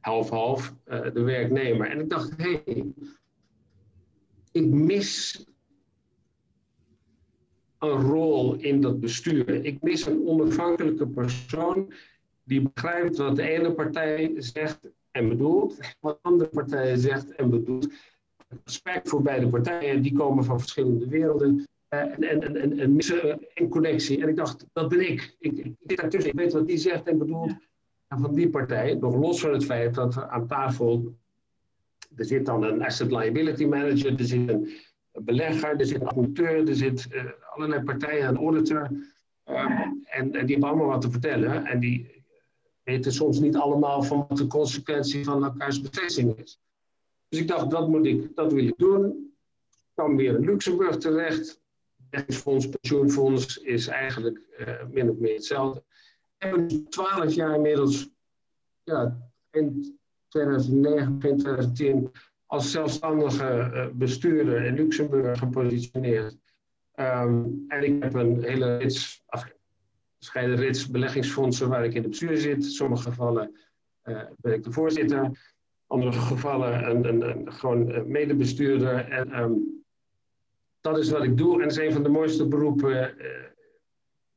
half-half 0.00 0.74
uh, 0.88 1.02
de 1.12 1.22
werknemer. 1.22 1.90
En 1.90 2.00
ik 2.00 2.10
dacht, 2.10 2.36
hé, 2.36 2.62
ik 4.52 4.66
mis 4.66 5.44
een 7.78 8.00
rol 8.00 8.54
in 8.54 8.80
dat 8.80 9.00
bestuur. 9.00 9.64
Ik 9.64 9.82
mis 9.82 10.06
een 10.06 10.26
onafhankelijke 10.26 11.06
persoon 11.06 11.92
die 12.44 12.70
begrijpt 12.72 13.16
wat 13.16 13.36
de 13.36 13.42
ene 13.42 13.72
partij 13.72 14.34
zegt 14.36 14.80
en 15.10 15.28
bedoelt, 15.28 15.78
wat 16.00 16.14
de 16.22 16.28
andere 16.28 16.50
partij 16.50 16.96
zegt 16.96 17.34
en 17.34 17.50
bedoelt. 17.50 17.92
Respect 18.64 19.08
voor 19.08 19.22
beide 19.22 19.48
partijen, 19.48 20.02
die 20.02 20.12
komen 20.12 20.44
van 20.44 20.60
verschillende 20.60 21.08
werelden. 21.08 21.66
Eh, 21.94 22.30
en, 22.30 22.56
en, 22.56 22.78
en, 22.78 22.98
een 23.54 23.68
connectie. 23.68 24.22
En 24.22 24.28
ik 24.28 24.36
dacht, 24.36 24.66
dat 24.72 24.88
ben 24.88 25.10
ik. 25.10 25.36
Ik, 25.38 25.58
ik 25.58 25.74
zit 25.86 25.98
daartussen, 25.98 26.30
ik 26.30 26.38
weet 26.38 26.52
wat 26.52 26.66
die 26.66 26.76
zegt 26.76 27.08
en 27.08 27.18
bedoelt. 27.18 27.54
En 28.06 28.18
van 28.18 28.34
die 28.34 28.50
partij, 28.50 28.94
nog 28.94 29.14
los 29.14 29.40
van 29.40 29.52
het 29.52 29.64
feit 29.64 29.94
dat 29.94 30.22
aan 30.28 30.46
tafel. 30.46 31.16
Er 32.16 32.24
zit 32.24 32.46
dan 32.46 32.62
een 32.62 32.82
asset 32.82 33.10
liability 33.10 33.64
manager, 33.64 34.18
er 34.18 34.24
zit 34.24 34.48
een 34.48 34.68
belegger, 35.12 35.76
er 35.76 35.86
zit 35.86 36.00
een 36.00 36.08
auditeur, 36.08 36.68
er 36.68 36.74
zit 36.74 37.08
uh, 37.12 37.24
allerlei 37.50 37.82
partijen, 37.82 38.28
een 38.28 38.36
auditor. 38.36 38.90
Uh, 39.50 39.80
en, 40.04 40.04
en, 40.04 40.30
die 40.30 40.40
hebben 40.40 40.68
allemaal 40.68 40.86
wat 40.86 41.00
te 41.00 41.10
vertellen. 41.10 41.64
En 41.64 41.80
die 41.80 42.24
weten 42.82 43.12
soms 43.12 43.40
niet 43.40 43.56
allemaal 43.56 44.02
van 44.02 44.24
wat 44.28 44.38
de 44.38 44.46
consequentie 44.46 45.24
van 45.24 45.44
elkaars 45.44 45.80
beslissing 45.80 46.36
is. 46.36 46.60
Dus 47.28 47.40
ik 47.40 47.48
dacht, 47.48 47.70
dat 47.70 47.88
moet 47.88 48.06
ik, 48.06 48.34
dat 48.34 48.52
wil 48.52 48.66
ik 48.66 48.76
doen. 48.76 49.06
Ik 49.70 50.02
kwam 50.02 50.16
weer 50.16 50.34
in 50.34 50.44
Luxemburg 50.44 50.96
terecht 50.96 51.62
beleggingsfonds, 52.14 52.68
pensioenfonds 52.68 53.56
is 53.56 53.86
eigenlijk 53.86 54.40
uh, 54.58 54.84
min 54.90 55.10
of 55.10 55.16
meer 55.16 55.34
hetzelfde. 55.34 55.82
We 56.38 56.46
hebben 56.46 56.88
twaalf 56.88 57.32
jaar 57.32 57.54
inmiddels, 57.54 58.10
ja, 58.82 59.30
in 59.50 59.98
2009, 60.28 61.18
2010, 61.18 62.10
als 62.46 62.70
zelfstandige 62.70 63.70
uh, 63.74 63.86
bestuurder 63.92 64.64
in 64.64 64.74
Luxemburg 64.74 65.38
gepositioneerd. 65.38 66.36
Um, 66.96 67.64
en 67.68 67.82
ik 67.82 68.02
heb 68.02 68.14
een 68.14 68.42
hele 68.42 68.76
rits, 68.76 69.24
gescheiden 70.18 70.56
rits 70.56 70.90
beleggingsfondsen 70.90 71.68
waar 71.68 71.84
ik 71.84 71.94
in 71.94 72.00
het 72.00 72.10
bestuur 72.10 72.36
zit. 72.36 72.56
In 72.56 72.62
sommige 72.62 73.02
gevallen 73.02 73.56
uh, 74.04 74.22
ben 74.36 74.52
ik 74.52 74.64
de 74.64 74.72
voorzitter. 74.72 75.24
In 75.24 75.36
andere 75.86 76.12
gevallen 76.12 76.90
een, 76.90 77.08
een, 77.08 77.22
een 77.22 77.52
gewoon 77.52 78.10
medebestuurder. 78.10 79.10
En 79.10 79.38
um, 79.38 79.83
dat 80.84 80.98
is 80.98 81.10
wat 81.10 81.22
ik 81.22 81.36
doe. 81.36 81.54
En 81.54 81.60
het 81.60 81.70
is 81.70 81.86
een 81.86 81.92
van 81.92 82.02
de 82.02 82.08
mooiste 82.08 82.48
beroepen 82.48 83.14
uh, 83.18 83.26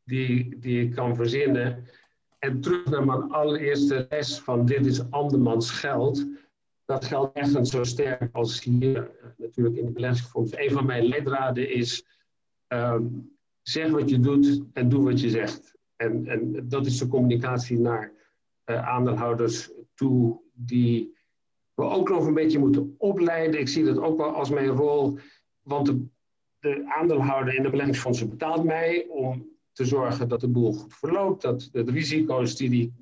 die, 0.04 0.60
die 0.60 0.82
ik 0.82 0.92
kan 0.96 1.16
verzinnen. 1.16 1.84
En 2.40 2.62
terug 2.62 2.86
naar 2.86 3.06
mijn 3.06 3.32
allereerste 3.32 4.06
les 4.10 4.40
van 4.40 4.66
dit 4.66 4.86
is 4.86 5.12
andermans 5.12 5.72
geld. 5.72 6.26
Dat 6.86 7.06
geldt 7.06 7.38
echt 7.38 7.68
zo 7.68 7.84
sterk 7.84 8.30
als 8.32 8.64
hier 8.64 8.96
uh, 8.98 9.28
natuurlijk 9.38 9.76
in 9.76 9.86
de 9.86 9.92
beleggingsfonds. 9.92 10.58
Een 10.58 10.72
van 10.72 10.86
mijn 10.86 11.06
leidraden 11.06 11.70
is 11.70 12.06
um, 12.68 13.38
zeg 13.62 13.90
wat 13.90 14.10
je 14.10 14.20
doet 14.20 14.62
en 14.74 14.90
doe 14.90 15.04
wat 15.04 15.22
je 15.22 15.30
zegt. 15.30 15.78
En, 15.96 16.28
en 16.28 16.70
dat 16.70 16.86
is 16.86 16.98
de 16.98 17.08
communicatie 17.08 17.80
naar 17.80 18.12
uh, 18.66 18.88
aandeelhouders 18.88 19.72
toe 19.94 20.42
die 20.54 21.16
we 21.74 21.84
ook 21.84 22.10
nog 22.10 22.26
een 22.26 22.34
beetje 22.34 22.60
moeten 22.60 22.96
opleiden. 22.98 23.60
Ik 23.60 23.68
zie 23.68 23.84
dat 23.84 23.98
ook 23.98 24.18
wel 24.18 24.32
als 24.32 24.50
mijn 24.50 24.68
rol, 24.68 25.20
want 25.62 25.86
de 25.86 26.16
de 26.68 26.84
aandeelhouder 26.88 27.56
in 27.56 27.64
de 27.64 27.70
beleggingsfondsen 27.70 28.30
betaalt 28.30 28.64
mij 28.64 29.06
om 29.10 29.50
te 29.72 29.86
zorgen 29.86 30.28
dat 30.28 30.40
de 30.40 30.48
boel 30.48 30.74
goed 30.74 30.94
verloopt, 30.94 31.42
dat 31.42 31.70
de 31.72 31.92
risico's 31.92 32.56
die 32.56 32.70
die 32.70 32.94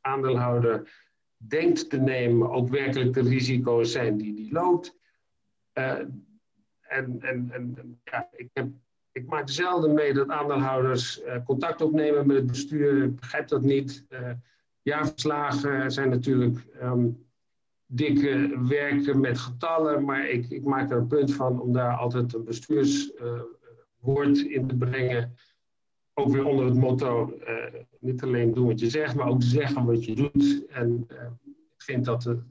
aandeelhouder 0.00 1.00
denkt 1.36 1.90
te 1.90 1.96
nemen 1.96 2.50
ook 2.50 2.68
werkelijk 2.68 3.12
de 3.12 3.22
risico's 3.22 3.92
zijn 3.92 4.16
die 4.16 4.34
die 4.34 4.52
loopt. 4.52 4.96
Uh, 5.78 5.98
en 6.80 7.20
en, 7.20 7.48
en 7.50 8.00
ja, 8.04 8.28
ik, 8.32 8.48
heb, 8.52 8.68
ik 9.12 9.26
maak 9.26 9.48
zelden 9.48 9.94
mee 9.94 10.12
dat 10.12 10.28
aandeelhouders 10.28 11.22
uh, 11.22 11.44
contact 11.44 11.80
opnemen 11.80 12.26
met 12.26 12.36
het 12.36 12.46
bestuur. 12.46 13.02
Ik 13.02 13.16
begrijp 13.16 13.48
dat 13.48 13.62
niet. 13.62 14.04
Uh, 14.08 14.30
jaarverslagen 14.82 15.90
zijn 15.90 16.10
natuurlijk 16.10 16.66
um, 16.82 17.26
dikke 17.94 18.58
werken 18.68 19.20
met 19.20 19.38
getallen, 19.38 20.04
maar 20.04 20.28
ik, 20.28 20.50
ik 20.50 20.64
maak 20.64 20.90
er 20.90 20.96
een 20.96 21.06
punt 21.06 21.34
van 21.34 21.60
om 21.60 21.72
daar 21.72 21.96
altijd 21.96 22.34
een 22.34 22.44
bestuurswoord 22.44 24.38
uh, 24.38 24.54
in 24.54 24.66
te 24.66 24.76
brengen. 24.76 25.36
Ook 26.14 26.28
weer 26.28 26.44
onder 26.44 26.64
het 26.64 26.74
motto, 26.74 27.38
uh, 27.48 27.64
niet 28.00 28.22
alleen 28.22 28.54
doen 28.54 28.66
wat 28.66 28.80
je 28.80 28.90
zegt, 28.90 29.14
maar 29.14 29.28
ook 29.28 29.42
zeggen 29.42 29.84
wat 29.84 30.04
je 30.04 30.14
doet. 30.14 30.66
En 30.66 31.06
uh, 31.12 31.18
ik 31.46 31.82
vind 31.82 32.04
dat 32.04 32.22
de, 32.22 32.42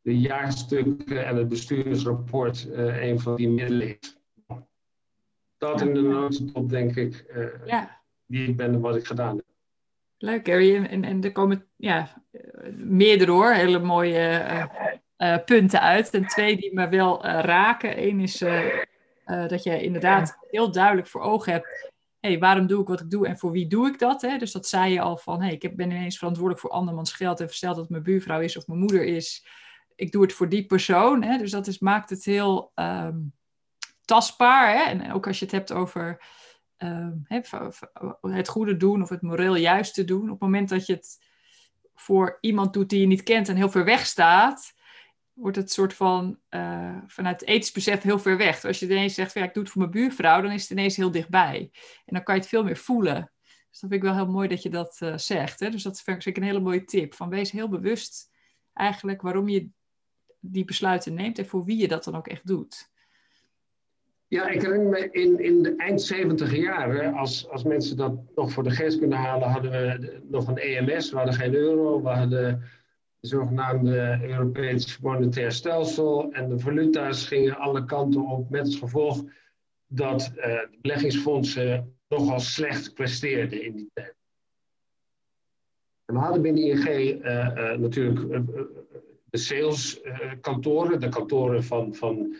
de 0.00 0.18
jaarstukken 0.18 1.26
en 1.26 1.36
het 1.36 1.48
bestuursrapport 1.48 2.68
een 2.74 3.20
van 3.20 3.36
die 3.36 3.48
middelen 3.48 3.98
is. 4.00 4.18
Dat 5.58 5.80
in 5.80 5.94
de 5.94 6.00
notendop, 6.00 6.68
denk 6.68 6.96
ik, 6.96 7.24
ja. 7.64 8.02
wie 8.24 8.48
ik 8.48 8.56
ben 8.56 8.72
en 8.72 8.80
wat 8.80 8.96
ik 8.96 9.06
gedaan 9.06 9.36
heb. 9.36 9.44
Leuk, 10.18 10.46
Gary. 10.46 10.84
En, 10.84 11.04
en 11.04 11.22
er 11.22 11.32
komen 11.32 11.66
ja, 11.76 12.24
meerdere 12.76 13.30
hoor, 13.30 13.52
hele 13.52 13.78
mooie 13.78 14.44
uh, 14.50 14.64
uh, 15.18 15.44
punten 15.44 15.80
uit. 15.80 16.10
En 16.10 16.26
twee 16.26 16.56
die 16.56 16.74
me 16.74 16.88
wel 16.88 17.26
uh, 17.26 17.40
raken. 17.40 18.02
Eén 18.02 18.20
is 18.20 18.44
dat 19.24 19.62
je 19.62 19.82
inderdaad 19.82 20.38
heel 20.50 20.72
duidelijk 20.72 21.08
voor 21.08 21.20
ogen 21.20 21.52
hebt. 21.52 21.92
hey, 22.20 22.38
waarom 22.38 22.66
doe 22.66 22.80
ik 22.80 22.88
wat 22.88 23.00
ik 23.00 23.10
doe 23.10 23.26
en 23.26 23.38
voor 23.38 23.50
wie 23.50 23.66
doe 23.66 23.88
ik 23.88 23.98
dat? 23.98 24.22
Hè? 24.22 24.38
Dus 24.38 24.52
dat 24.52 24.68
zei 24.68 24.92
je 24.92 25.00
al 25.00 25.16
van, 25.16 25.42
hey, 25.42 25.52
ik 25.52 25.76
ben 25.76 25.90
ineens 25.90 26.18
verantwoordelijk 26.18 26.62
voor 26.62 26.70
andermans 26.70 27.12
geld 27.12 27.40
en 27.40 27.46
versteld 27.46 27.74
dat 27.74 27.82
het 27.82 27.92
mijn 27.92 28.02
buurvrouw 28.02 28.40
is 28.40 28.56
of 28.56 28.66
mijn 28.66 28.78
moeder 28.78 29.04
is. 29.04 29.46
Ik 29.94 30.12
doe 30.12 30.22
het 30.22 30.32
voor 30.32 30.48
die 30.48 30.66
persoon. 30.66 31.22
Hè? 31.22 31.38
Dus 31.38 31.50
dat 31.50 31.66
is, 31.66 31.78
maakt 31.78 32.10
het 32.10 32.24
heel 32.24 32.70
ehm, 32.74 33.18
tastbaar. 34.04 34.72
Hè? 34.76 34.82
En 34.82 35.12
ook 35.12 35.26
als 35.26 35.38
je 35.38 35.44
het 35.44 35.54
hebt 35.54 35.72
over 35.72 36.22
ehm, 36.76 37.16
het 38.20 38.48
goede 38.48 38.76
doen 38.76 39.02
of 39.02 39.08
het 39.08 39.22
moreel 39.22 39.54
juiste 39.54 40.04
doen. 40.04 40.22
Op 40.22 40.30
het 40.30 40.40
moment 40.40 40.68
dat 40.68 40.86
je 40.86 40.92
het 40.92 41.18
voor 41.94 42.38
iemand 42.40 42.72
doet 42.72 42.90
die 42.90 43.00
je 43.00 43.06
niet 43.06 43.22
kent 43.22 43.48
en 43.48 43.56
heel 43.56 43.70
ver 43.70 43.84
weg 43.84 44.06
staat, 44.06 44.74
wordt 45.32 45.56
het 45.56 45.72
soort 45.72 45.94
van 45.94 46.38
uh, 46.50 46.96
vanuit 47.06 47.44
ethisch 47.44 47.72
besef 47.72 48.02
heel 48.02 48.18
ver 48.18 48.36
weg. 48.36 48.64
Als 48.64 48.78
je 48.78 48.86
ineens 48.86 49.14
zegt, 49.14 49.34
ja, 49.34 49.44
ik 49.44 49.54
doe 49.54 49.62
het 49.62 49.72
voor 49.72 49.80
mijn 49.80 49.92
buurvrouw, 49.92 50.40
dan 50.40 50.52
is 50.52 50.62
het 50.62 50.70
ineens 50.70 50.96
heel 50.96 51.10
dichtbij. 51.10 51.70
En 52.04 52.14
dan 52.14 52.22
kan 52.22 52.34
je 52.34 52.40
het 52.40 52.50
veel 52.50 52.64
meer 52.64 52.76
voelen. 52.76 53.32
Dus 53.44 53.80
dat 53.80 53.90
vind 53.90 53.92
ik 53.92 54.02
wel 54.02 54.14
heel 54.14 54.32
mooi 54.32 54.48
dat 54.48 54.62
je 54.62 54.70
dat 54.70 54.98
uh, 55.02 55.16
zegt. 55.16 55.60
Hè? 55.60 55.70
Dus 55.70 55.82
dat 55.82 56.00
vind 56.00 56.26
ik 56.26 56.36
een 56.36 56.42
hele 56.42 56.60
mooie 56.60 56.84
tip. 56.84 57.14
Van 57.14 57.28
wees 57.28 57.50
heel 57.50 57.68
bewust 57.68 58.30
eigenlijk 58.72 59.22
waarom 59.22 59.48
je 59.48 59.68
die 60.40 60.64
besluiten 60.64 61.14
neemt 61.14 61.38
en 61.38 61.46
voor 61.46 61.64
wie 61.64 61.76
je 61.76 61.88
dat 61.88 62.04
dan 62.04 62.16
ook 62.16 62.28
echt 62.28 62.46
doet. 62.46 62.92
Ja, 64.34 64.48
ik 64.48 64.62
herinner 64.62 64.88
me 64.88 65.10
in, 65.10 65.38
in 65.38 65.62
de 65.62 65.76
eind 65.76 66.02
70 66.02 66.56
jaren, 66.56 67.14
als, 67.14 67.48
als 67.48 67.62
mensen 67.62 67.96
dat 67.96 68.12
nog 68.34 68.52
voor 68.52 68.62
de 68.62 68.70
geest 68.70 68.98
kunnen 68.98 69.18
halen, 69.18 69.48
hadden 69.48 69.70
we 69.70 70.20
nog 70.28 70.48
een 70.48 70.58
EMS, 70.58 71.10
we 71.10 71.16
hadden 71.16 71.34
geen 71.34 71.54
euro, 71.54 72.02
we 72.02 72.08
hadden 72.08 72.60
de 73.20 73.28
zogenaamde 73.28 74.18
Europees 74.22 74.98
Monetair 74.98 75.52
Stelsel 75.52 76.32
en 76.32 76.48
de 76.48 76.58
valuta's 76.58 77.26
gingen 77.26 77.56
alle 77.56 77.84
kanten 77.84 78.26
op 78.26 78.50
met 78.50 78.66
het 78.66 78.76
gevolg 78.76 79.24
dat 79.86 80.32
uh, 80.36 80.44
de 80.44 80.78
beleggingsfondsen 80.80 81.96
nogal 82.08 82.40
slecht 82.40 82.94
presteerden 82.94 83.62
in 83.62 83.74
die 83.74 83.90
tijd. 83.92 84.14
En 86.04 86.14
we 86.14 86.20
hadden 86.20 86.42
binnen 86.42 86.62
ING 86.62 86.86
uh, 86.86 87.14
uh, 87.24 87.78
natuurlijk 87.78 88.46
de 89.24 89.38
saleskantoren, 89.38 91.00
de 91.00 91.08
kantoren 91.08 91.64
van, 91.64 91.94
van 91.94 92.36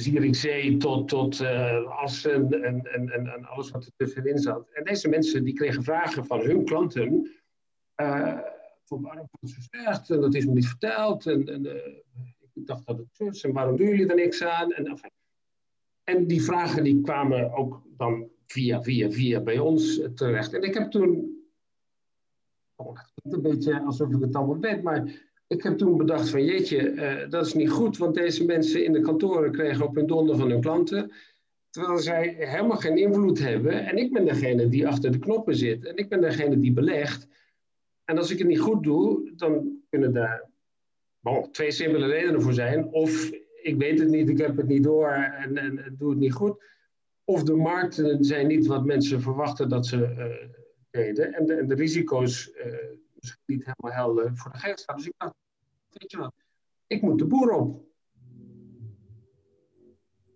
Zierikzee 0.00 0.76
tot, 0.76 1.08
tot 1.08 1.40
uh, 1.40 2.00
Assen 2.02 2.62
en, 2.62 2.84
en, 2.92 3.08
en, 3.08 3.26
en, 3.26 3.44
alles 3.44 3.70
wat 3.70 3.84
er 3.84 3.92
tussenin 3.96 4.38
zat. 4.38 4.68
En 4.72 4.84
deze 4.84 5.08
mensen 5.08 5.44
die 5.44 5.54
kregen 5.54 5.82
vragen 5.82 6.26
van 6.26 6.40
hun 6.40 6.64
klanten. 6.64 7.30
Uh, 7.96 8.38
van 8.84 9.02
waarom 9.02 9.28
wordt 9.30 9.56
het 9.56 9.64
slecht? 9.70 10.10
En 10.10 10.20
dat 10.20 10.34
is 10.34 10.46
me 10.46 10.52
niet 10.52 10.68
verteld. 10.68 11.26
En, 11.26 11.46
en 11.46 11.66
uh, 11.66 11.72
ik 12.52 12.66
dacht 12.66 12.86
dat 12.86 12.98
het 12.98 13.08
zus. 13.12 13.42
En 13.42 13.52
waarom 13.52 13.76
doen 13.76 13.88
jullie 13.88 14.08
er 14.08 14.14
niks 14.14 14.42
aan? 14.42 14.72
En, 14.72 14.98
en 16.04 16.26
die 16.26 16.42
vragen 16.42 16.84
die 16.84 17.00
kwamen 17.00 17.52
ook 17.52 17.82
dan 17.96 18.28
via, 18.46 18.82
via, 18.82 19.10
via 19.10 19.40
bij 19.40 19.58
ons 19.58 20.00
terecht. 20.14 20.54
En 20.54 20.62
ik 20.62 20.74
heb 20.74 20.90
toen... 20.90 21.36
Oh, 22.76 22.98
een 23.22 23.42
beetje 23.42 23.80
alsof 23.80 24.10
ik 24.10 24.20
het 24.20 24.34
allemaal 24.34 24.58
weet, 24.58 24.82
maar 24.82 25.27
ik 25.48 25.62
heb 25.62 25.78
toen 25.78 25.96
bedacht 25.96 26.28
van 26.28 26.44
jeetje, 26.44 26.92
uh, 26.92 27.30
dat 27.30 27.46
is 27.46 27.54
niet 27.54 27.70
goed, 27.70 27.96
want 27.96 28.14
deze 28.14 28.44
mensen 28.44 28.84
in 28.84 28.92
de 28.92 29.00
kantoren 29.00 29.52
kregen 29.52 29.86
op 29.86 29.94
hun 29.94 30.06
donder 30.06 30.36
van 30.36 30.50
hun 30.50 30.60
klanten, 30.60 31.12
terwijl 31.70 31.98
zij 31.98 32.34
helemaal 32.38 32.76
geen 32.76 32.96
invloed 32.96 33.38
hebben. 33.38 33.86
En 33.86 33.96
ik 33.96 34.12
ben 34.12 34.24
degene 34.24 34.68
die 34.68 34.88
achter 34.88 35.12
de 35.12 35.18
knoppen 35.18 35.56
zit 35.56 35.84
en 35.84 35.96
ik 35.96 36.08
ben 36.08 36.20
degene 36.20 36.58
die 36.58 36.72
belegt. 36.72 37.28
En 38.04 38.18
als 38.18 38.30
ik 38.30 38.38
het 38.38 38.46
niet 38.46 38.60
goed 38.60 38.82
doe, 38.82 39.32
dan 39.36 39.82
kunnen 39.88 40.12
daar 40.12 40.48
twee 41.50 41.70
simpele 41.70 42.06
redenen 42.06 42.42
voor 42.42 42.52
zijn. 42.52 42.92
Of 42.92 43.30
ik 43.62 43.76
weet 43.76 43.98
het 43.98 44.08
niet, 44.08 44.28
ik 44.28 44.38
heb 44.38 44.56
het 44.56 44.66
niet 44.66 44.82
door 44.82 45.10
en, 45.10 45.56
en, 45.56 45.94
doe 45.98 46.10
het 46.10 46.18
niet 46.18 46.32
goed. 46.32 46.62
Of 47.24 47.42
de 47.42 47.54
markten 47.54 48.24
zijn 48.24 48.46
niet 48.46 48.66
wat 48.66 48.84
mensen 48.84 49.20
verwachten 49.20 49.68
dat 49.68 49.86
ze 49.86 49.96
uh, 49.96 50.48
deden. 50.90 51.32
En 51.32 51.66
de, 51.68 51.74
risico's 51.74 52.52
uh, 52.56 52.74
misschien 53.20 53.42
niet 53.46 53.64
helemaal 53.64 54.06
helder 54.06 54.36
voor 54.36 54.52
de 54.52 54.58
geest. 54.58 54.92
Dus 54.96 55.06
ik 55.06 55.14
dacht, 55.16 55.34
weet 55.88 56.10
je 56.10 56.18
wat, 56.18 56.32
ik 56.86 57.02
moet 57.02 57.18
de 57.18 57.26
boer 57.26 57.52
op. 57.52 57.86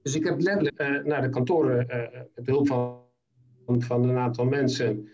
Dus 0.03 0.14
ik 0.14 0.25
heb 0.25 0.40
letterlijk 0.40 0.81
uh, 0.81 1.05
naar 1.05 1.23
de 1.23 1.29
kantoren 1.29 1.87
uh, 1.90 2.21
met 2.35 2.47
hulp 2.47 2.66
van, 2.66 3.03
van 3.66 4.09
een 4.09 4.16
aantal 4.16 4.45
mensen 4.45 5.09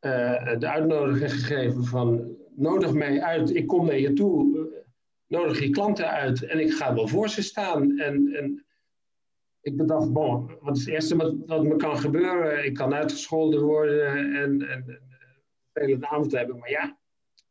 uh, 0.00 0.58
de 0.58 0.68
uitnodiging 0.68 1.30
gegeven 1.30 1.84
van 1.84 2.36
nodig 2.54 2.92
mij 2.92 3.22
uit, 3.22 3.54
ik 3.54 3.66
kom 3.66 3.86
naar 3.86 3.98
je 3.98 4.12
toe, 4.12 4.68
nodig 5.26 5.60
je 5.60 5.70
klanten 5.70 6.10
uit 6.10 6.42
en 6.42 6.60
ik 6.60 6.72
ga 6.72 6.94
wel 6.94 7.08
voor 7.08 7.28
ze 7.28 7.42
staan. 7.42 7.98
En, 7.98 8.34
en 8.34 8.64
ik 9.60 9.76
bedacht, 9.76 10.12
bon, 10.12 10.50
wat 10.60 10.76
is 10.76 10.84
het 10.84 10.94
eerste 10.94 11.16
wat, 11.46 11.64
me 11.64 11.76
kan 11.76 11.98
gebeuren? 11.98 12.64
Ik 12.64 12.74
kan 12.74 12.94
uitgescholden 12.94 13.62
worden 13.62 14.14
en, 14.14 14.62
en, 14.62 14.68
en 14.68 15.00
vele 15.72 16.08
avond 16.08 16.32
hebben, 16.32 16.58
maar 16.58 16.70
ja, 16.70 16.98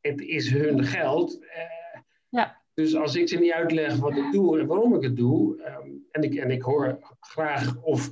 het 0.02 0.22
is 0.22 0.50
hun 0.50 0.84
geld. 0.84 1.42
Uh, 1.42 2.02
ja. 2.30 2.62
Dus 2.74 2.96
als 2.96 3.16
ik 3.16 3.28
ze 3.28 3.40
niet 3.40 3.52
uitleg 3.52 3.96
wat 3.96 4.18
ik 4.18 4.32
doe 4.32 4.60
en 4.60 4.68
waarom 4.68 4.96
ik 4.96 5.02
het 5.02 5.18
doe, 5.18 5.64
um, 5.84 6.08
en, 6.12 6.24
ik, 6.24 6.36
en 6.36 6.52
ik 6.52 6.62
hoor 6.62 7.00
graag 7.20 7.82
of 7.82 8.12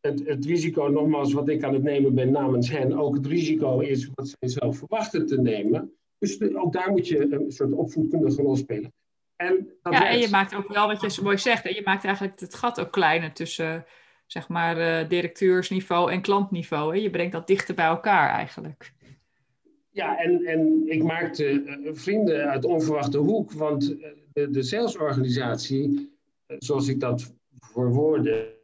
het, 0.00 0.26
het 0.26 0.44
risico, 0.44 0.88
nogmaals, 0.88 1.32
wat 1.32 1.48
ik 1.48 1.64
aan 1.64 1.74
het 1.74 1.82
nemen 1.82 2.14
ben 2.14 2.30
namens 2.30 2.70
hen, 2.70 2.98
ook 2.98 3.14
het 3.14 3.26
risico 3.26 3.80
is 3.80 4.10
wat 4.14 4.34
zij 4.38 4.48
zelf 4.48 4.78
verwachten 4.78 5.26
te 5.26 5.40
nemen. 5.40 5.92
Dus 6.18 6.38
de, 6.38 6.58
ook 6.60 6.72
daar 6.72 6.90
moet 6.90 7.08
je 7.08 7.32
een 7.32 7.52
soort 7.52 7.72
opvoedkundige 7.72 8.42
rol 8.42 8.56
spelen. 8.56 8.92
En 9.36 9.68
ja, 9.82 10.08
en 10.08 10.18
je 10.18 10.28
maakt 10.28 10.54
ook 10.54 10.68
wel 10.68 10.86
wat 10.86 11.00
je 11.00 11.10
zo 11.10 11.22
mooi 11.22 11.38
zegt, 11.38 11.62
hè? 11.62 11.70
je 11.70 11.82
maakt 11.84 12.04
eigenlijk 12.04 12.40
het 12.40 12.54
gat 12.54 12.80
ook 12.80 12.92
kleiner 12.92 13.32
tussen 13.32 13.84
zeg 14.26 14.48
maar 14.48 14.78
uh, 14.78 15.08
directeursniveau 15.08 16.12
en 16.12 16.20
klantniveau. 16.20 16.94
Hè? 16.94 17.00
Je 17.02 17.10
brengt 17.10 17.32
dat 17.32 17.46
dichter 17.46 17.74
bij 17.74 17.86
elkaar 17.86 18.30
eigenlijk. 18.30 18.92
Ja, 19.96 20.18
en, 20.18 20.44
en 20.44 20.88
ik 20.88 21.02
maakte 21.02 21.44
uh, 21.44 21.88
vrienden 21.92 22.48
uit 22.50 22.64
onverwachte 22.64 23.18
hoek, 23.18 23.52
want 23.52 23.90
uh, 23.90 24.06
de, 24.32 24.50
de 24.50 24.62
salesorganisatie, 24.62 26.10
uh, 26.46 26.56
zoals 26.58 26.88
ik 26.88 27.00
dat 27.00 27.34
verwoordde 27.58 28.54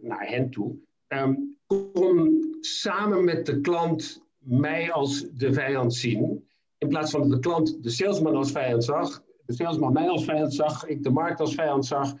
naar 0.00 0.28
hen 0.28 0.50
toe, 0.50 0.76
um, 1.08 1.56
kon 1.66 2.56
samen 2.60 3.24
met 3.24 3.46
de 3.46 3.60
klant 3.60 4.22
mij 4.38 4.92
als 4.92 5.26
de 5.32 5.52
vijand 5.52 5.94
zien. 5.94 6.48
In 6.78 6.88
plaats 6.88 7.10
van 7.10 7.20
dat 7.20 7.30
de 7.30 7.38
klant 7.38 7.82
de 7.82 7.90
salesman 7.90 8.36
als 8.36 8.52
vijand 8.52 8.84
zag, 8.84 9.22
de 9.46 9.52
salesman 9.52 9.92
mij 9.92 10.08
als 10.08 10.24
vijand 10.24 10.54
zag, 10.54 10.86
ik 10.86 11.02
de 11.02 11.10
markt 11.10 11.40
als 11.40 11.54
vijand 11.54 11.86
zag. 11.86 12.14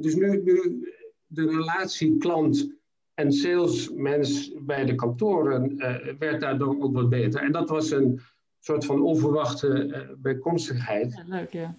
dus 0.00 0.14
nu, 0.14 0.42
nu 0.42 0.88
de 1.26 1.46
relatie 1.46 2.18
klant 2.18 2.72
en 3.14 3.32
salesmens 3.32 4.52
bij 4.60 4.84
de 4.84 4.94
kantoren 4.94 5.70
uh, 5.76 6.18
werd 6.18 6.40
daardoor 6.40 6.82
ook 6.82 6.94
wat 6.94 7.08
beter. 7.08 7.42
En 7.42 7.52
dat 7.52 7.68
was 7.68 7.90
een 7.90 8.20
soort 8.60 8.84
van 8.84 9.02
onverwachte 9.02 9.86
uh, 9.86 10.16
bijkomstigheid. 10.16 11.12
Ja, 11.12 11.36
leuk, 11.36 11.52
ja. 11.52 11.78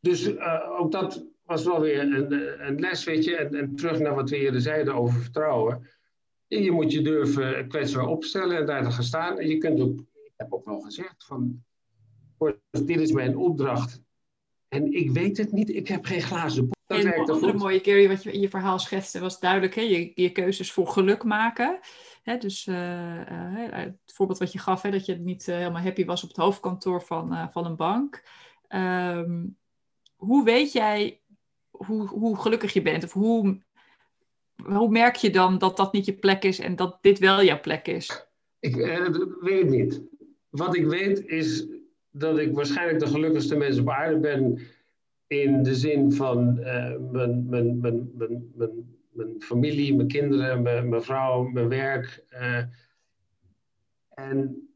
Dus 0.00 0.28
uh, 0.28 0.80
ook 0.80 0.92
dat 0.92 1.26
was 1.44 1.64
wel 1.64 1.80
weer 1.80 2.00
een, 2.00 2.32
een 2.66 2.80
les, 2.80 3.04
weet 3.04 3.24
je. 3.24 3.36
En, 3.36 3.54
en, 3.54 3.76
terug 3.76 3.98
naar 3.98 4.14
wat 4.14 4.30
we 4.30 4.36
eerder 4.36 4.60
zeiden 4.60 4.94
over 4.94 5.20
vertrouwen. 5.20 5.88
Je 6.46 6.70
moet 6.70 6.92
je 6.92 7.02
durven 7.02 7.68
kwetsbaar 7.68 8.06
opstellen 8.06 8.56
en 8.56 8.66
daar 8.66 8.92
gaan 8.92 9.02
staan. 9.02 9.38
En 9.38 9.48
je 9.48 9.58
kunt 9.58 9.80
ook, 9.80 9.98
ik 10.00 10.32
heb 10.36 10.52
ook 10.52 10.64
wel 10.64 10.80
gezegd, 10.80 11.24
van, 11.24 11.64
dit 12.70 13.00
is 13.00 13.12
mijn 13.12 13.36
opdracht. 13.36 14.02
En 14.68 14.92
ik 14.92 15.10
weet 15.10 15.36
het 15.36 15.52
niet, 15.52 15.68
ik 15.68 15.88
heb 15.88 16.04
geen 16.04 16.22
glazen 16.22 16.68
dat 16.86 16.98
en 16.98 17.06
een 17.06 17.30
andere 17.30 17.52
mooie 17.52 17.80
keer 17.80 18.08
wat 18.08 18.22
je 18.22 18.32
in 18.32 18.40
je 18.40 18.48
verhaal 18.48 18.78
schetste 18.78 19.20
was 19.20 19.40
duidelijk, 19.40 19.74
hè, 19.74 19.80
je, 19.80 20.12
je 20.14 20.32
keuzes 20.32 20.72
voor 20.72 20.86
geluk 20.86 21.24
maken. 21.24 21.78
Hè, 22.22 22.36
dus 22.36 22.66
uh, 22.66 23.20
uh, 23.20 23.70
het 23.70 24.12
voorbeeld 24.14 24.38
wat 24.38 24.52
je 24.52 24.58
gaf, 24.58 24.82
hè, 24.82 24.90
dat 24.90 25.06
je 25.06 25.14
niet 25.14 25.48
uh, 25.48 25.56
helemaal 25.56 25.82
happy 25.82 26.04
was 26.04 26.22
op 26.22 26.28
het 26.28 26.38
hoofdkantoor 26.38 27.02
van, 27.02 27.48
van 27.52 27.66
een 27.66 27.76
bank. 27.76 28.22
Um, 28.68 29.56
hoe 30.16 30.44
weet 30.44 30.72
jij 30.72 31.20
hoe, 31.70 32.08
hoe 32.08 32.40
gelukkig 32.40 32.72
je 32.72 32.82
bent? 32.82 33.04
Of 33.04 33.12
hoe, 33.12 33.62
hoe 34.64 34.88
merk 34.88 35.16
je 35.16 35.30
dan 35.30 35.58
dat 35.58 35.76
dat 35.76 35.92
niet 35.92 36.04
je 36.06 36.14
plek 36.14 36.44
is 36.44 36.58
en 36.58 36.76
dat 36.76 36.98
dit 37.00 37.18
wel 37.18 37.42
jouw 37.42 37.60
plek 37.60 37.86
is? 37.86 38.26
Ik 38.60 38.76
weet 39.40 39.62
het 39.62 39.68
niet. 39.68 40.02
Wat 40.50 40.76
ik 40.76 40.86
weet 40.86 41.26
is 41.26 41.66
dat 42.10 42.38
ik 42.38 42.54
waarschijnlijk 42.54 42.98
de 42.98 43.06
gelukkigste 43.06 43.56
mens 43.56 43.78
op 43.78 43.88
aarde 43.88 44.18
ben 44.18 44.60
in 45.42 45.62
de 45.62 45.74
zin 45.74 46.12
van 46.12 46.58
uh, 46.58 46.96
mijn, 47.10 47.48
mijn, 47.48 47.80
mijn, 47.80 48.10
mijn, 48.14 48.52
mijn, 48.54 48.98
mijn, 49.12 49.42
familie, 49.42 49.94
mijn 49.94 50.08
kinderen, 50.08 50.62
mijn, 50.62 50.88
mijn 50.88 51.02
vrouw, 51.02 51.42
mijn 51.42 51.68
werk. 51.68 52.24
Uh, 52.32 52.58
en 54.08 54.68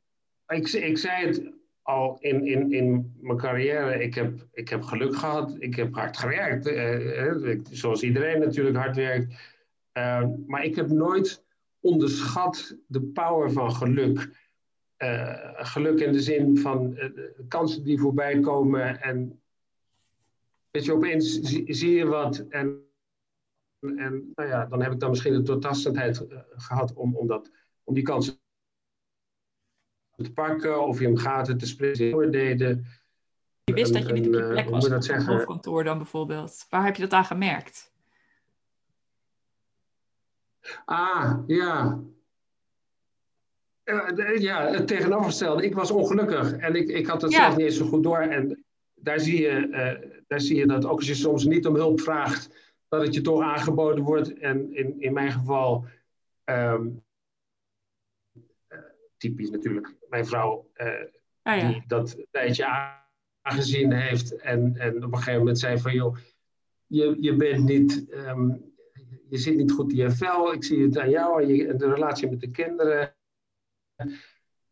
ik, 0.46 0.68
ik 0.68 0.98
zei 0.98 1.26
het 1.26 1.52
al 1.82 2.16
in, 2.20 2.46
in, 2.46 2.72
in 2.72 3.16
mijn 3.20 3.38
carrière, 3.38 4.02
ik 4.02 4.14
heb, 4.14 4.46
ik 4.52 4.68
heb 4.68 4.82
geluk 4.82 5.16
gehad, 5.16 5.56
ik 5.58 5.74
heb 5.74 5.94
hard 5.94 6.16
gewerkt. 6.16 6.66
Uh, 6.66 7.58
zoals 7.70 8.02
iedereen 8.02 8.40
natuurlijk 8.40 8.76
hard 8.76 8.96
werkt. 8.96 9.34
maar 10.46 10.64
ik 10.64 10.76
heb 10.76 10.88
nooit 10.88 11.44
onderschat 11.80 12.76
de 12.86 13.02
power 13.02 13.52
van 13.52 13.72
geluk. 13.72 14.30
geluk 15.56 16.00
in 16.00 16.12
de 16.12 16.20
zin 16.20 16.58
van 16.58 16.98
kansen 17.48 17.84
die 17.84 17.98
voorbij 17.98 18.40
komen 18.40 19.00
en 19.02 19.40
dat 20.70 20.84
je 20.84 20.92
opeens 20.92 21.40
zie, 21.40 21.74
zie 21.74 21.94
je 21.94 22.06
wat 22.06 22.38
en 22.38 22.88
en 23.80 24.32
nou 24.34 24.48
ja, 24.48 24.66
dan 24.66 24.82
heb 24.82 24.92
ik 24.92 25.00
dan 25.00 25.10
misschien 25.10 25.32
de 25.32 25.42
doortastendheid 25.42 26.26
gehad 26.50 26.92
om, 26.92 27.16
om, 27.16 27.26
dat, 27.26 27.50
om 27.84 27.94
die 27.94 28.02
kansen 28.02 28.40
te 30.16 30.32
pakken 30.32 30.86
of 30.86 31.00
in 31.00 31.18
gaten 31.18 31.58
te 31.58 31.66
spreken 31.66 32.30
deden. 32.30 32.86
Je 33.64 33.72
wist 33.72 33.92
dat 33.92 34.06
je 34.06 34.12
niet 34.12 34.26
op 34.26 34.34
je 34.34 34.48
plek 34.48 34.68
was 34.68 34.84
op 34.84 34.92
het 34.92 35.24
hoofdkantoor 35.24 35.84
dan 35.84 35.96
bijvoorbeeld. 35.96 36.66
Waar 36.68 36.84
heb 36.84 36.96
je 36.96 37.02
dat 37.02 37.12
aan 37.12 37.24
gemerkt? 37.24 37.92
Ah, 40.84 41.38
ja. 41.46 42.00
Ja, 44.38 44.66
het 44.66 44.86
tegenovergestelde. 44.86 45.64
Ik 45.64 45.74
was 45.74 45.90
ongelukkig 45.90 46.52
en 46.52 46.74
ik, 46.74 46.88
ik 46.88 47.06
had 47.06 47.22
het 47.22 47.32
zelf 47.32 47.56
niet 47.56 47.66
eens 47.66 47.76
zo 47.76 47.86
goed 47.86 48.02
door. 48.02 48.18
En 48.18 48.66
daar 49.00 49.20
zie, 49.20 49.40
je, 49.40 49.66
uh, 49.68 50.10
daar 50.26 50.40
zie 50.40 50.56
je 50.56 50.66
dat 50.66 50.84
ook 50.84 50.98
als 50.98 51.06
je 51.06 51.14
soms 51.14 51.44
niet 51.44 51.66
om 51.66 51.74
hulp 51.74 52.00
vraagt, 52.00 52.72
dat 52.88 53.02
het 53.02 53.14
je 53.14 53.20
toch 53.20 53.42
aangeboden 53.42 54.04
wordt. 54.04 54.38
En 54.38 54.74
in, 54.74 55.00
in 55.00 55.12
mijn 55.12 55.32
geval, 55.32 55.84
um, 56.44 57.04
typisch 59.16 59.50
natuurlijk, 59.50 59.94
mijn 60.08 60.26
vrouw, 60.26 60.70
uh, 60.76 60.86
ah, 61.42 61.60
ja. 61.60 61.68
die 61.68 61.84
dat 61.86 62.16
tijdje 62.30 62.66
aangezien 63.42 63.92
heeft. 63.92 64.36
En, 64.36 64.76
en 64.76 64.96
op 65.04 65.12
een 65.12 65.18
gegeven 65.18 65.38
moment 65.38 65.58
zei 65.58 65.78
van, 65.78 65.92
joh, 65.92 66.16
je, 66.86 67.16
je 67.20 67.36
bent 67.36 67.64
niet... 67.64 68.06
Um, 68.10 68.66
je 69.28 69.38
zit 69.38 69.56
niet 69.56 69.72
goed 69.72 69.90
in 69.90 69.96
je 69.96 70.10
vel. 70.10 70.52
Ik 70.52 70.64
zie 70.64 70.82
het 70.82 70.98
aan 70.98 71.10
jou 71.10 71.42
en, 71.42 71.48
je, 71.48 71.74
de 71.76 71.92
relatie 71.92 72.28
met 72.28 72.40
de 72.40 72.50
kinderen. 72.50 73.14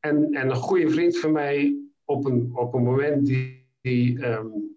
En, 0.00 0.32
en 0.32 0.50
een 0.50 0.54
goede 0.54 0.90
vriend 0.90 1.18
van 1.18 1.32
mij 1.32 1.76
op 2.04 2.24
een, 2.24 2.50
op 2.54 2.74
een 2.74 2.82
moment 2.82 3.26
die, 3.26 3.65
die 3.86 4.26
um, 4.26 4.76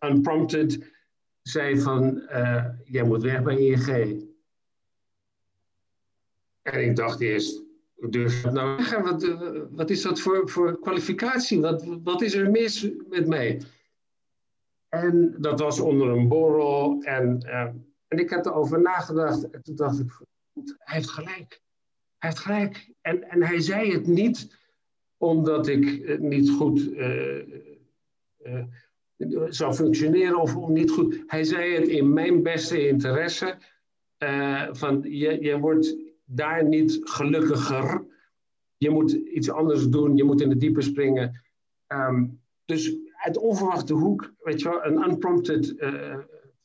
unprompted 0.00 0.92
zei 1.42 1.80
van, 1.80 2.22
uh, 2.30 2.64
jij 2.84 3.02
moet 3.02 3.22
weg 3.22 3.42
bij 3.42 3.58
ING. 3.58 4.28
En 6.62 6.84
ik 6.84 6.96
dacht 6.96 7.20
eerst, 7.20 7.62
durf 7.96 8.44
nou 8.44 9.02
wat, 9.02 9.36
wat 9.70 9.90
is 9.90 10.02
dat 10.02 10.20
voor, 10.20 10.48
voor 10.48 10.80
kwalificatie? 10.80 11.60
Wat, 11.60 11.84
wat 12.02 12.22
is 12.22 12.34
er 12.34 12.50
mis 12.50 12.88
met 13.08 13.26
mij? 13.26 13.62
En 14.88 15.36
dat 15.38 15.60
was 15.60 15.80
onder 15.80 16.08
een 16.08 16.28
borrel. 16.28 17.02
En, 17.02 17.42
uh, 17.46 17.60
en 18.08 18.18
ik 18.18 18.30
heb 18.30 18.44
erover 18.44 18.80
nagedacht. 18.80 19.50
En 19.50 19.62
toen 19.62 19.76
dacht 19.76 19.98
ik, 19.98 20.10
hij 20.78 20.96
heeft 20.96 21.10
gelijk. 21.10 21.60
Hij 22.18 22.30
heeft 22.30 22.38
gelijk. 22.38 22.92
En, 23.00 23.30
en 23.30 23.42
hij 23.42 23.60
zei 23.60 23.92
het 23.92 24.06
niet 24.06 24.58
omdat 25.20 25.66
ik 25.66 26.18
niet 26.20 26.50
goed 26.50 26.80
uh, 26.80 27.38
uh, 28.46 28.64
zou 29.48 29.74
functioneren 29.74 30.40
of 30.40 30.68
niet 30.68 30.90
goed. 30.90 31.22
Hij 31.26 31.44
zei 31.44 31.74
het 31.74 31.88
in 31.88 32.12
mijn 32.12 32.42
beste 32.42 32.88
interesse. 32.88 33.58
van 34.72 35.02
je, 35.02 35.42
je 35.42 35.58
wordt 35.58 35.96
daar 36.24 36.64
niet 36.64 37.00
gelukkiger. 37.02 38.06
Je 38.76 38.90
moet 38.90 39.12
iets 39.12 39.50
anders 39.50 39.88
doen, 39.88 40.16
je 40.16 40.24
moet 40.24 40.40
in 40.40 40.48
de 40.48 40.56
diepe 40.56 40.80
springen. 40.80 41.40
Um, 41.88 42.40
dus 42.64 42.96
uit 43.12 43.36
onverwachte 43.36 43.94
hoek, 43.94 44.32
weet 44.42 44.60
je 44.60 44.68
wel, 44.68 44.84
een 44.84 45.10
unprompted 45.10 45.74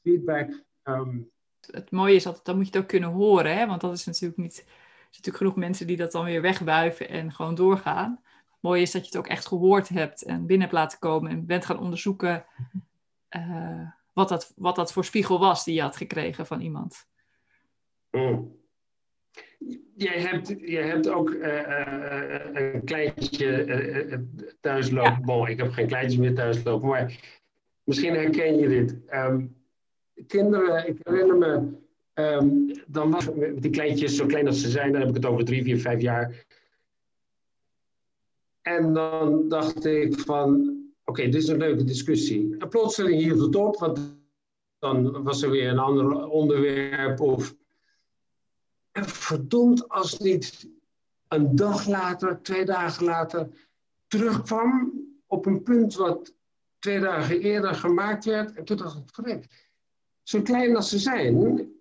feedback. 0.01 0.63
Um. 0.83 1.31
Het 1.71 1.91
mooie 1.91 2.15
is 2.15 2.23
dat 2.23 2.39
dan 2.43 2.55
moet 2.55 2.65
je 2.65 2.71
het 2.71 2.81
ook 2.81 2.89
kunnen 2.89 3.09
horen, 3.09 3.57
hè? 3.57 3.67
want 3.67 3.81
dat 3.81 3.93
is 3.93 4.05
natuurlijk 4.05 4.37
niet. 4.37 4.57
Er 4.57 4.63
zijn 4.65 5.07
natuurlijk 5.07 5.37
genoeg 5.37 5.55
mensen 5.55 5.87
die 5.87 5.97
dat 5.97 6.11
dan 6.11 6.25
weer 6.25 6.41
wegbuiven 6.41 7.09
en 7.09 7.31
gewoon 7.31 7.55
doorgaan. 7.55 8.23
Het 8.65 8.73
mooie 8.73 8.85
is 8.85 8.93
dat 8.93 9.01
je 9.01 9.07
het 9.07 9.17
ook 9.17 9.31
echt 9.31 9.47
gehoord 9.47 9.89
hebt 9.89 10.23
en 10.23 10.45
binnen 10.45 10.67
hebt 10.67 10.79
laten 10.79 10.99
komen 10.99 11.31
en 11.31 11.45
bent 11.45 11.65
gaan 11.65 11.79
onderzoeken 11.79 12.45
uh, 13.35 13.89
wat, 14.13 14.29
dat, 14.29 14.53
wat 14.55 14.75
dat 14.75 14.93
voor 14.93 15.05
spiegel 15.05 15.39
was 15.39 15.63
die 15.63 15.75
je 15.75 15.81
had 15.81 15.95
gekregen 15.95 16.45
van 16.45 16.61
iemand. 16.61 17.07
Mm. 18.11 18.55
Jij 19.95 20.21
hebt, 20.21 20.55
jij 20.57 20.87
hebt 20.87 21.09
ook 21.09 21.29
uh, 21.29 21.47
uh, 21.47 22.73
een 22.73 22.83
kleintje 22.83 23.65
uh, 23.65 24.17
thuis 24.61 24.89
lopen. 24.89 25.11
Ja. 25.11 25.21
Bon, 25.21 25.47
ik 25.47 25.57
heb 25.57 25.71
geen 25.71 25.87
kleintjes 25.87 26.19
meer 26.19 26.35
thuis 26.35 26.63
lopen, 26.63 26.87
maar 26.87 27.19
misschien 27.83 28.13
herken 28.13 28.57
je 28.57 28.67
dit. 28.67 28.97
Um, 29.13 29.55
kinderen, 30.27 30.87
ik 30.87 30.97
herinner 31.03 31.37
me, 31.37 31.77
um, 32.13 32.71
dan 32.87 33.11
was 33.11 33.29
die 33.55 33.71
kleintjes 33.71 34.15
zo 34.15 34.25
klein 34.25 34.47
als 34.47 34.61
ze 34.61 34.69
zijn, 34.69 34.91
dan 34.91 35.01
heb 35.01 35.09
ik 35.09 35.15
het 35.15 35.25
over 35.25 35.45
drie, 35.45 35.63
vier, 35.63 35.79
vijf 35.79 36.01
jaar. 36.01 36.45
En 38.67 38.93
dan 38.93 39.47
dacht 39.49 39.85
ik 39.85 40.19
van, 40.19 40.77
oké, 41.03 41.23
dit 41.23 41.35
is 41.35 41.47
een 41.47 41.57
leuke 41.57 41.83
discussie. 41.83 42.55
En 42.57 42.69
plotseling 42.69 43.21
hield 43.21 43.39
het 43.39 43.55
op, 43.55 43.77
want 43.79 44.17
dan 44.79 45.23
was 45.23 45.41
er 45.41 45.49
weer 45.49 45.69
een 45.69 45.79
ander 45.79 46.27
onderwerp 46.27 47.19
of 47.19 47.55
en 48.91 49.05
verdomd 49.05 49.89
als 49.89 50.17
niet 50.17 50.69
een 51.27 51.55
dag 51.55 51.87
later, 51.87 52.41
twee 52.41 52.65
dagen 52.65 53.05
later, 53.05 53.49
terugkwam 54.07 54.93
op 55.27 55.45
een 55.45 55.63
punt 55.63 55.95
wat 55.95 56.33
twee 56.79 56.99
dagen 56.99 57.39
eerder 57.39 57.75
gemaakt 57.75 58.25
werd. 58.25 58.53
En 58.53 58.65
toen 58.65 58.77
dacht 58.77 58.97
ik, 58.97 59.03
verrek, 59.13 59.45
zo 60.23 60.41
klein 60.41 60.75
als 60.75 60.89
ze 60.89 60.99
zijn, 60.99 61.73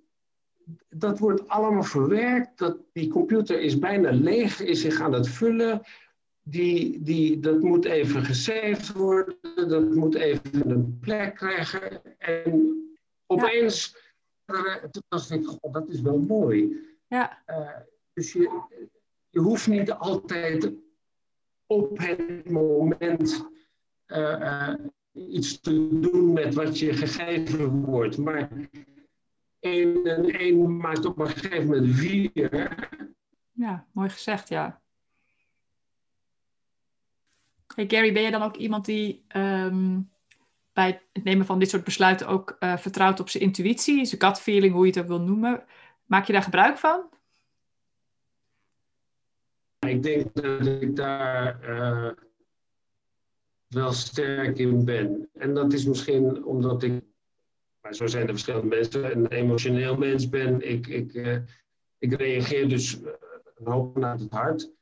dat 0.89 1.19
wordt 1.19 1.49
allemaal 1.49 1.83
verwerkt. 1.83 2.59
Dat, 2.59 2.77
die 2.93 3.09
computer 3.09 3.61
is 3.61 3.79
bijna 3.79 4.11
leeg, 4.11 4.61
is 4.61 4.81
zich 4.81 5.01
aan 5.01 5.13
het 5.13 5.29
vullen. 5.29 5.83
Die, 6.47 7.03
die, 7.03 7.41
dat 7.41 7.61
moet 7.61 7.85
even 7.85 8.25
gesaved 8.25 8.93
worden, 8.93 9.69
dat 9.69 9.95
moet 9.95 10.15
even 10.15 10.71
een 10.71 10.99
plek 10.99 11.35
krijgen. 11.35 12.19
En 12.19 12.75
opeens, 13.27 13.97
ja. 14.45 14.89
toen 14.91 15.03
dacht 15.09 15.31
ik, 15.31 15.47
god, 15.47 15.73
dat 15.73 15.89
is 15.89 16.01
wel 16.01 16.19
mooi. 16.19 16.77
Ja. 17.07 17.43
Uh, 17.47 17.77
dus 18.13 18.33
je, 18.33 18.63
je 19.31 19.41
hoeft 19.41 19.67
niet 19.67 19.93
altijd 19.93 20.73
op 21.67 21.99
het 21.99 22.51
moment 22.51 23.47
uh, 24.07 24.41
uh, 24.41 24.75
iets 25.13 25.61
te 25.61 25.99
doen 26.01 26.33
met 26.33 26.55
wat 26.55 26.79
je 26.79 26.93
gegeven 26.93 27.85
wordt. 27.85 28.19
Maar 28.19 28.49
1 29.61 30.05
en 30.05 30.25
1 30.25 30.77
maakt 30.77 31.05
op 31.05 31.19
een 31.19 31.29
gegeven 31.29 31.67
moment 31.67 31.95
4. 31.95 32.93
Ja, 33.53 33.87
mooi 33.93 34.09
gezegd, 34.09 34.49
ja. 34.49 34.83
Hey 37.75 37.85
Gary, 37.89 38.13
ben 38.13 38.23
je 38.23 38.31
dan 38.31 38.43
ook 38.43 38.57
iemand 38.57 38.85
die 38.85 39.25
um, 39.37 40.11
bij 40.73 41.03
het 41.13 41.25
nemen 41.25 41.47
van 41.47 41.59
dit 41.59 41.69
soort 41.71 41.85
besluiten 41.85 42.27
ook 42.27 42.57
uh, 42.61 42.77
vertrouwt 42.77 43.21
op 43.21 43.29
zijn 43.29 43.43
intuïtie, 43.43 44.05
zijn 44.05 44.21
gut 44.21 44.41
feeling, 44.41 44.73
hoe 44.73 44.87
je 44.87 44.91
het 44.91 45.01
ook 45.01 45.07
wil 45.07 45.21
noemen? 45.21 45.65
Maak 46.07 46.27
je 46.27 46.33
daar 46.33 46.43
gebruik 46.43 46.79
van? 46.79 47.09
Ik 49.79 50.03
denk 50.03 50.35
dat 50.35 50.67
ik 50.67 50.97
daar 50.97 51.69
uh, 51.69 52.11
wel 53.67 53.93
sterk 53.93 54.59
in 54.59 54.85
ben. 54.85 55.29
En 55.33 55.55
dat 55.55 55.73
is 55.73 55.85
misschien 55.85 56.45
omdat 56.45 56.83
ik, 56.83 57.05
maar 57.81 57.95
zo 57.95 58.07
zijn 58.07 58.23
er 58.23 58.33
verschillende 58.33 58.67
mensen, 58.67 59.17
een 59.17 59.27
emotioneel 59.27 59.97
mens 59.97 60.29
ben. 60.29 60.69
Ik, 60.69 60.87
ik, 60.87 61.15
uh, 61.15 61.39
ik 61.99 62.13
reageer 62.13 62.69
dus 62.69 62.99
een 63.57 63.73
hoop 63.73 63.93
vanuit 63.93 64.21
het 64.21 64.33
hart. 64.33 64.73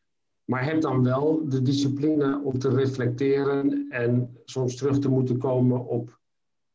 Maar 0.53 0.65
heb 0.65 0.81
dan 0.81 1.03
wel 1.03 1.49
de 1.49 1.62
discipline 1.62 2.41
om 2.45 2.59
te 2.59 2.69
reflecteren 2.69 3.87
en 3.91 4.37
soms 4.45 4.77
terug 4.77 4.99
te 4.99 5.09
moeten 5.09 5.38
komen 5.38 5.87
op 5.87 6.21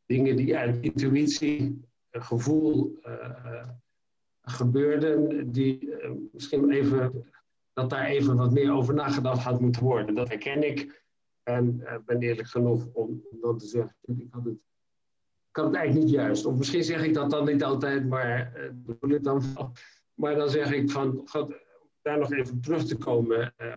dingen 0.05 0.35
die 0.35 0.57
uit 0.57 0.77
intuïtie, 0.81 1.85
gevoel 2.11 2.99
gebeurden, 4.41 5.51
die 5.51 5.89
misschien 6.31 6.71
even 6.71 7.25
dat 7.73 7.89
daar 7.89 8.05
even 8.05 8.35
wat 8.35 8.51
meer 8.51 8.71
over 8.71 8.93
nagedacht 8.93 9.43
had 9.43 9.59
moeten 9.59 9.83
worden. 9.83 10.15
Dat 10.15 10.27
herken 10.27 10.67
ik. 10.67 11.03
En 11.43 11.79
uh, 11.83 11.95
ben 12.05 12.19
eerlijk 12.19 12.47
genoeg 12.47 12.87
om, 12.93 13.23
dan 13.41 13.57
te 13.57 13.65
zeggen, 13.65 13.95
ik 14.05 14.27
had, 14.29 14.45
het, 14.45 14.57
had 15.51 15.65
het 15.65 15.75
eigenlijk 15.75 16.05
niet 16.05 16.15
juist. 16.15 16.45
Of 16.45 16.57
misschien 16.57 16.83
zeg 16.83 17.03
ik 17.03 17.13
dat 17.13 17.29
dan 17.29 17.45
niet 17.45 17.63
altijd, 17.63 18.07
maar 18.07 18.53
uh, 18.57 18.69
bedoel 18.73 19.09
ik 19.09 19.23
dan. 19.23 19.41
Maar 20.13 20.35
dan 20.35 20.49
zeg 20.49 20.71
ik 20.71 20.91
van, 20.91 21.27
daar 22.07 22.19
nog 22.19 22.31
even 22.31 22.61
terug 22.61 22.85
te 22.85 22.97
komen. 22.97 23.53
Uh, 23.57 23.73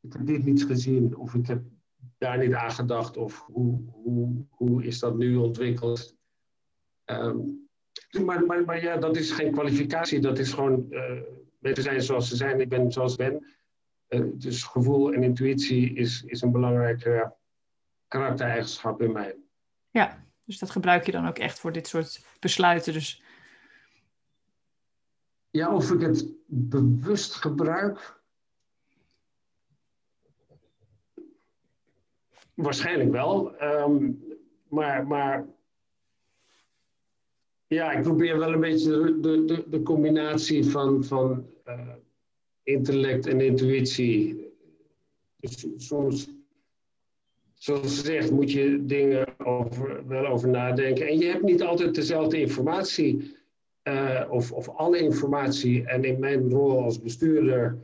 ik 0.00 0.12
heb 0.12 0.26
dit 0.26 0.44
niet 0.44 0.64
gezien, 0.64 1.16
of 1.16 1.34
ik 1.34 1.46
heb 1.46 1.62
daar 2.18 2.38
niet 2.38 2.54
aan 2.54 2.70
gedacht, 2.70 3.16
of 3.16 3.44
hoe, 3.46 3.80
hoe, 3.92 4.46
hoe 4.50 4.84
is 4.84 4.98
dat 4.98 5.16
nu 5.16 5.36
ontwikkeld? 5.36 6.16
Um, 7.04 7.68
maar, 8.24 8.46
maar, 8.46 8.64
maar 8.64 8.82
ja, 8.82 8.96
dat 8.96 9.16
is 9.16 9.30
geen 9.30 9.52
kwalificatie, 9.52 10.20
dat 10.20 10.38
is 10.38 10.52
gewoon 10.52 10.88
Mensen 11.64 11.82
zijn 11.82 12.02
zoals 12.02 12.28
ze 12.28 12.36
zijn, 12.36 12.60
ik 12.60 12.68
ben 12.68 12.92
zoals 12.92 13.12
ik 13.12 13.18
ben. 13.18 13.46
Uh, 14.08 14.30
dus 14.34 14.62
gevoel 14.62 15.12
en 15.12 15.22
intuïtie 15.22 15.94
is, 15.94 16.22
is 16.22 16.42
een 16.42 16.52
belangrijke 16.52 17.34
karaktereigenschap 18.08 19.02
in 19.02 19.12
mij. 19.12 19.36
Ja, 19.90 20.24
dus 20.44 20.58
dat 20.58 20.70
gebruik 20.70 21.06
je 21.06 21.12
dan 21.12 21.28
ook 21.28 21.38
echt 21.38 21.58
voor 21.58 21.72
dit 21.72 21.86
soort 21.86 22.26
besluiten. 22.40 22.92
Dus... 22.92 23.22
Ja, 25.54 25.74
of 25.74 25.90
ik 25.90 26.00
het 26.00 26.32
bewust 26.46 27.34
gebruik. 27.34 28.20
Waarschijnlijk 32.54 33.10
wel. 33.10 33.62
Um, 33.62 34.22
maar, 34.68 35.06
maar 35.06 35.46
Ja, 37.66 37.92
ik 37.92 38.02
probeer 38.02 38.38
wel 38.38 38.52
een 38.52 38.60
beetje 38.60 39.20
de, 39.20 39.64
de, 39.68 39.82
combinatie 39.82 40.64
van, 40.64 41.04
van 41.04 41.46
uh, 41.68 41.94
intellect 42.62 43.26
en 43.26 43.40
intuïtie. 43.40 44.52
Dus 45.36 45.66
soms, 45.76 46.30
zoals 47.54 47.98
gezegd, 47.98 48.30
moet 48.30 48.52
je 48.52 48.84
dingen 48.86 49.38
over, 49.46 50.06
wel 50.06 50.26
over 50.26 50.48
nadenken. 50.48 51.06
En 51.06 51.18
je 51.18 51.26
hebt 51.26 51.42
niet 51.42 51.62
altijd 51.62 51.94
dezelfde 51.94 52.40
informatie. 52.40 53.42
Uh, 53.88 54.24
of, 54.30 54.52
of 54.52 54.68
alle 54.68 54.98
informatie. 54.98 55.86
En 55.86 56.04
in 56.04 56.20
mijn 56.20 56.50
rol 56.50 56.82
als 56.82 57.00
bestuurder. 57.00 57.78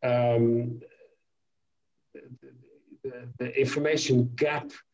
Um, 0.00 0.78
de, 3.00 3.28
de 3.36 3.52
information 3.52 4.32
gap 4.34 4.86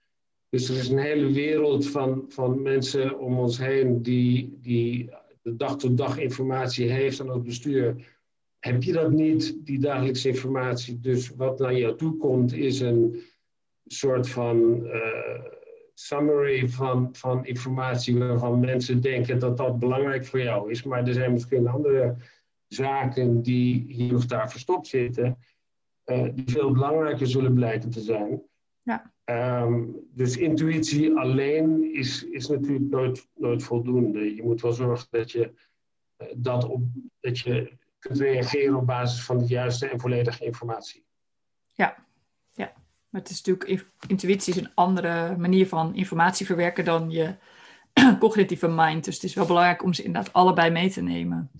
dus 0.55 0.69
er 0.69 0.77
is 0.77 0.89
een 0.89 0.99
hele 0.99 1.33
wereld 1.33 1.87
van, 1.87 2.25
van 2.29 2.63
mensen 2.63 3.19
om 3.19 3.39
ons 3.39 3.59
heen 3.59 4.03
die, 4.03 4.59
die 4.61 5.11
de 5.43 5.57
dag-tot-dag 5.57 6.19
informatie 6.19 6.91
heeft 6.91 7.21
aan 7.21 7.29
het 7.29 7.43
bestuur. 7.43 8.17
Heb 8.59 8.83
je 8.83 8.93
dat 8.93 9.11
niet, 9.11 9.57
die 9.67 9.79
dagelijkse 9.79 10.29
informatie? 10.29 11.01
Dus 11.01 11.29
wat 11.29 11.59
naar 11.59 11.75
jou 11.75 11.97
toe 11.97 12.17
komt, 12.17 12.53
is 12.53 12.81
een 12.81 13.23
soort 13.87 14.29
van 14.29 14.87
uh, 14.87 15.45
summary 15.95 16.69
van, 16.69 17.09
van 17.13 17.47
informatie 17.47 18.19
waarvan 18.19 18.61
mensen 18.61 19.01
denken 19.01 19.39
dat 19.39 19.57
dat 19.57 19.79
belangrijk 19.79 20.27
voor 20.27 20.41
jou 20.41 20.71
is. 20.71 20.83
Maar 20.83 21.07
er 21.07 21.13
zijn 21.13 21.33
misschien 21.33 21.69
andere 21.69 22.17
zaken 22.67 23.43
die 23.43 23.85
hier 23.89 24.15
of 24.15 24.27
daar 24.27 24.51
verstopt 24.51 24.87
zitten, 24.87 25.39
uh, 26.07 26.29
die 26.35 26.51
veel 26.51 26.73
belangrijker 26.73 27.27
zullen 27.27 27.55
blijken 27.55 27.91
te 27.91 28.01
zijn. 28.01 28.43
Ja. 28.83 29.13
Um, 29.63 29.97
dus 30.11 30.37
intuïtie 30.37 31.17
alleen 31.17 31.95
is, 31.95 32.25
is 32.25 32.49
natuurlijk 32.49 32.91
nooit, 32.91 33.29
nooit 33.35 33.63
voldoende. 33.63 34.35
Je 34.35 34.43
moet 34.43 34.61
wel 34.61 34.73
zorgen 34.73 35.07
dat 35.11 35.31
je, 35.31 35.53
uh, 36.19 36.29
dat, 36.37 36.65
op, 36.65 36.83
dat 37.21 37.39
je 37.39 37.79
kunt 37.99 38.19
reageren 38.19 38.75
op 38.75 38.87
basis 38.87 39.25
van 39.25 39.39
de 39.39 39.47
juiste 39.47 39.89
en 39.89 40.01
volledige 40.01 40.45
informatie. 40.45 41.05
Ja, 41.67 41.85
ja. 41.87 42.05
Maar 43.15 43.23
het 43.23 43.33
is 43.33 43.43
natuurlijk, 43.43 43.87
intuïtie 44.07 44.55
is 44.55 44.61
een 44.61 44.75
andere 44.75 45.37
manier 45.37 45.69
van 45.69 45.95
informatie 45.95 46.47
verwerken 46.47 46.85
dan 46.85 47.11
je 47.11 47.35
cognitieve 48.19 48.69
mind. 48.69 49.05
Dus 49.05 49.15
het 49.15 49.25
is 49.25 49.35
wel 49.35 49.47
belangrijk 49.47 49.83
om 49.83 49.93
ze 49.93 50.03
inderdaad 50.03 50.33
allebei 50.33 50.71
mee 50.71 50.91
te 50.91 51.03
nemen. 51.03 51.51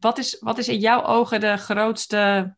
Wat 0.00 0.18
is, 0.18 0.38
wat 0.40 0.58
is 0.58 0.68
in 0.68 0.78
jouw 0.78 1.04
ogen 1.04 1.40
de 1.40 1.56
grootste 1.56 2.54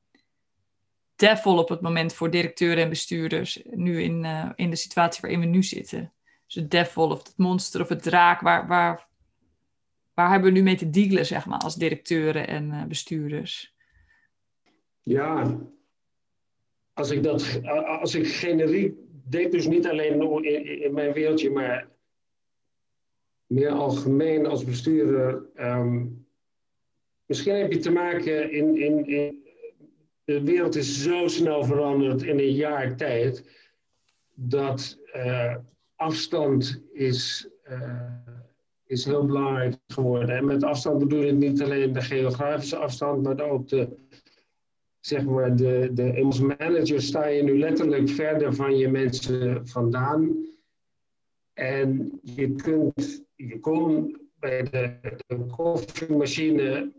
devil 1.16 1.58
op 1.58 1.68
het 1.68 1.80
moment 1.80 2.12
voor 2.12 2.30
directeuren 2.30 2.82
en 2.82 2.88
bestuurders. 2.88 3.62
Nu 3.64 4.02
in, 4.02 4.24
uh, 4.24 4.50
in 4.54 4.70
de 4.70 4.76
situatie 4.76 5.20
waarin 5.20 5.40
we 5.40 5.46
nu 5.46 5.62
zitten. 5.62 6.12
Dus 6.46 6.54
het 6.54 6.70
devil 6.70 7.10
of 7.10 7.18
het 7.18 7.34
monster 7.36 7.80
of 7.80 7.88
het 7.88 8.02
draak. 8.02 8.40
Waar, 8.40 8.66
waar, 8.66 9.08
waar 10.14 10.30
hebben 10.30 10.52
we 10.52 10.58
nu 10.58 10.62
mee 10.62 10.76
te 10.76 10.90
dealen, 10.90 11.26
zeg 11.26 11.46
maar, 11.46 11.58
als 11.58 11.74
directeuren 11.74 12.48
en 12.48 12.72
uh, 12.72 12.84
bestuurders? 12.84 13.74
Ja, 15.00 15.58
als 16.94 17.10
ik 17.10 17.22
dat, 17.22 17.60
als 18.00 18.14
ik 18.14 18.26
generiek 18.26 18.94
denk, 19.28 19.52
dus 19.52 19.66
niet 19.66 19.88
alleen 19.88 20.44
in, 20.44 20.82
in 20.82 20.94
mijn 20.94 21.12
wereldje, 21.12 21.50
maar 21.50 21.88
meer 23.46 23.70
algemeen 23.70 24.46
als 24.46 24.64
bestuurder. 24.64 25.42
Um, 25.56 26.26
misschien 27.26 27.54
heb 27.54 27.72
je 27.72 27.78
te 27.78 27.90
maken 27.90 28.52
in, 28.52 28.76
in, 28.76 29.06
in 29.06 29.42
de 30.24 30.42
wereld 30.42 30.76
is 30.76 31.02
zo 31.02 31.28
snel 31.28 31.64
veranderd 31.64 32.22
in 32.22 32.38
een 32.38 32.52
jaar 32.52 32.96
tijd 32.96 33.44
dat 34.34 34.98
uh, 35.16 35.56
afstand 35.96 36.82
is, 36.92 37.48
uh, 37.70 38.12
is 38.84 39.04
heel 39.04 39.26
belangrijk 39.26 39.74
geworden. 39.86 40.36
En 40.36 40.44
met 40.44 40.62
afstand 40.62 40.98
bedoel 40.98 41.22
ik 41.22 41.34
niet 41.34 41.62
alleen 41.62 41.92
de 41.92 42.02
geografische 42.02 42.76
afstand, 42.76 43.22
maar 43.22 43.40
ook 43.40 43.68
de, 43.68 43.88
zeg 45.06 45.24
maar, 45.24 45.56
de, 45.56 45.90
de 45.92 46.22
als 46.24 46.40
manager 46.40 47.02
sta 47.02 47.26
je 47.26 47.42
nu 47.42 47.58
letterlijk 47.58 48.08
verder 48.08 48.54
van 48.54 48.76
je 48.76 48.88
mensen 48.88 49.66
vandaan. 49.68 50.46
En 51.52 52.20
je 52.22 52.52
kunt, 52.52 53.24
je 53.34 53.60
kon 53.60 54.16
bij 54.38 54.62
de, 54.62 54.98
de 55.26 55.46
koffiemachine 55.56 56.92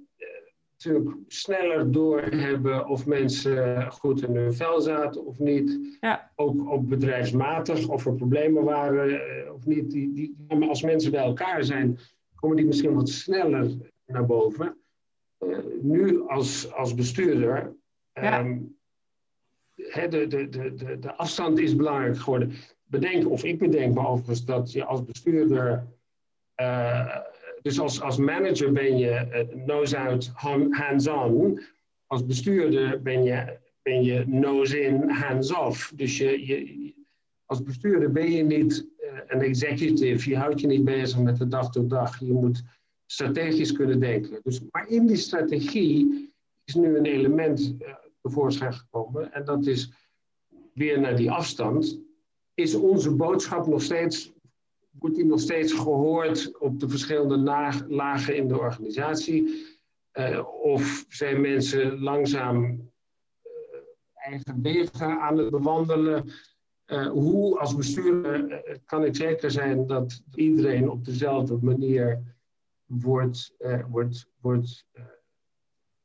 natuurlijk 0.78 1.16
sneller 1.28 1.92
doorhebben 1.92 2.88
of 2.88 3.06
mensen 3.06 3.92
goed 3.92 4.22
in 4.22 4.36
hun 4.36 4.54
vel 4.54 4.82
zaten 4.82 5.26
of 5.26 5.40
niet. 5.40 5.98
Ja. 6.00 6.32
Ook, 6.36 6.70
ook 6.70 6.88
bedrijfsmatig, 6.88 7.88
of 7.88 8.06
er 8.06 8.16
problemen 8.16 8.64
waren 8.64 9.10
eh, 9.10 9.54
of 9.54 9.66
niet. 9.66 9.92
Die, 9.92 10.14
die, 10.14 10.36
als 10.70 10.82
mensen 10.82 11.12
bij 11.12 11.24
elkaar 11.24 11.64
zijn, 11.64 12.00
komen 12.36 12.56
die 12.58 12.66
misschien 12.66 12.94
wat 12.94 13.10
sneller 13.10 13.72
naar 14.06 14.26
boven. 14.26 14.78
Uh, 15.40 15.58
nu 15.82 16.28
als, 16.28 16.74
als 16.74 16.96
bestuurder, 16.96 17.76
um, 18.24 18.78
de, 19.74 20.28
de, 20.28 20.50
de, 20.50 21.00
de, 21.00 21.16
afstand 21.16 21.60
is 21.60 21.76
belangrijk 21.76 22.18
geworden. 22.18 22.52
Bedenk, 22.84 23.30
of 23.30 23.44
ik 23.44 23.60
bedenk 23.60 23.94
me 23.94 24.08
overigens, 24.08 24.46
dat 24.46 24.72
je 24.72 24.86
als 24.86 25.04
bestuurder 25.04 25.88
uh, 26.62 27.18
dus 27.66 27.80
als, 27.80 28.02
als 28.02 28.18
manager 28.18 28.72
ben 28.72 28.98
je 28.98 29.48
uh, 29.52 29.66
nose-out, 29.66 30.32
hands-on. 30.70 31.62
Als 32.06 32.26
bestuurder 32.26 33.02
ben 33.02 33.24
je, 33.24 33.58
ben 33.82 34.04
je 34.04 34.24
nose-in, 34.28 35.10
hands-off. 35.10 35.92
Dus 35.96 36.18
je, 36.18 36.46
je, 36.46 36.94
als 37.46 37.64
bestuurder 37.64 38.12
ben 38.12 38.32
je 38.32 38.44
niet 38.44 38.88
uh, 39.00 39.20
een 39.28 39.42
executive. 39.42 40.30
Je 40.30 40.38
houdt 40.38 40.60
je 40.60 40.68
niet 40.68 40.86
bezig 40.86 41.20
met 41.20 41.38
de 41.38 41.48
dag 41.48 41.72
tot 41.72 41.90
dag. 41.90 42.20
Je 42.20 42.34
moet 42.34 42.64
strategisch 43.06 43.72
kunnen 43.72 44.00
denken. 44.00 44.40
Dus, 44.44 44.62
maar 44.72 44.90
in 44.90 45.08
die 45.08 45.18
strategie 45.18 46.30
is 46.64 46.76
nu 46.76 46.98
een 46.98 47.06
element 47.06 47.76
tevoorschijn 48.26 48.74
gekomen. 48.74 49.34
En 49.34 49.46
dat 49.46 49.66
is 49.66 49.94
weer 50.74 51.00
naar 51.00 51.16
die 51.16 51.32
afstand. 51.32 52.00
Is 52.54 52.76
onze 52.76 53.16
boodschap 53.16 53.68
nog 53.68 53.82
steeds 53.82 54.36
wordt 55.00 55.16
die 55.16 55.26
nog 55.26 55.40
steeds 55.40 55.74
gehoord 55.74 56.58
op 56.58 56.80
de 56.80 56.90
verschillende 56.90 57.38
lagen 57.88 58.36
in 58.36 58.48
de 58.48 58.58
organisatie? 58.58 59.66
Uh, 60.14 60.48
of 60.62 61.06
zijn 61.10 61.42
mensen 61.42 62.00
langzaam 62.00 62.64
uh, 62.64 63.52
eigen 64.14 64.62
wegen 64.62 65.20
aan 65.20 65.38
het 65.38 65.50
bewandelen? 65.50 66.32
Uh, 66.86 67.08
hoe 67.08 67.60
als 67.60 67.76
bestuurder 67.76 68.64
kan 68.86 69.06
ik 69.06 69.16
zeker 69.16 69.52
zijn 69.52 69.88
dat 69.88 70.24
iedereen 70.36 70.90
op 70.90 71.06
dezelfde 71.06 71.58
manier 71.62 72.36
wordt, 72.86 73.56
wordt, 73.90 74.28
wordt 74.42 74.86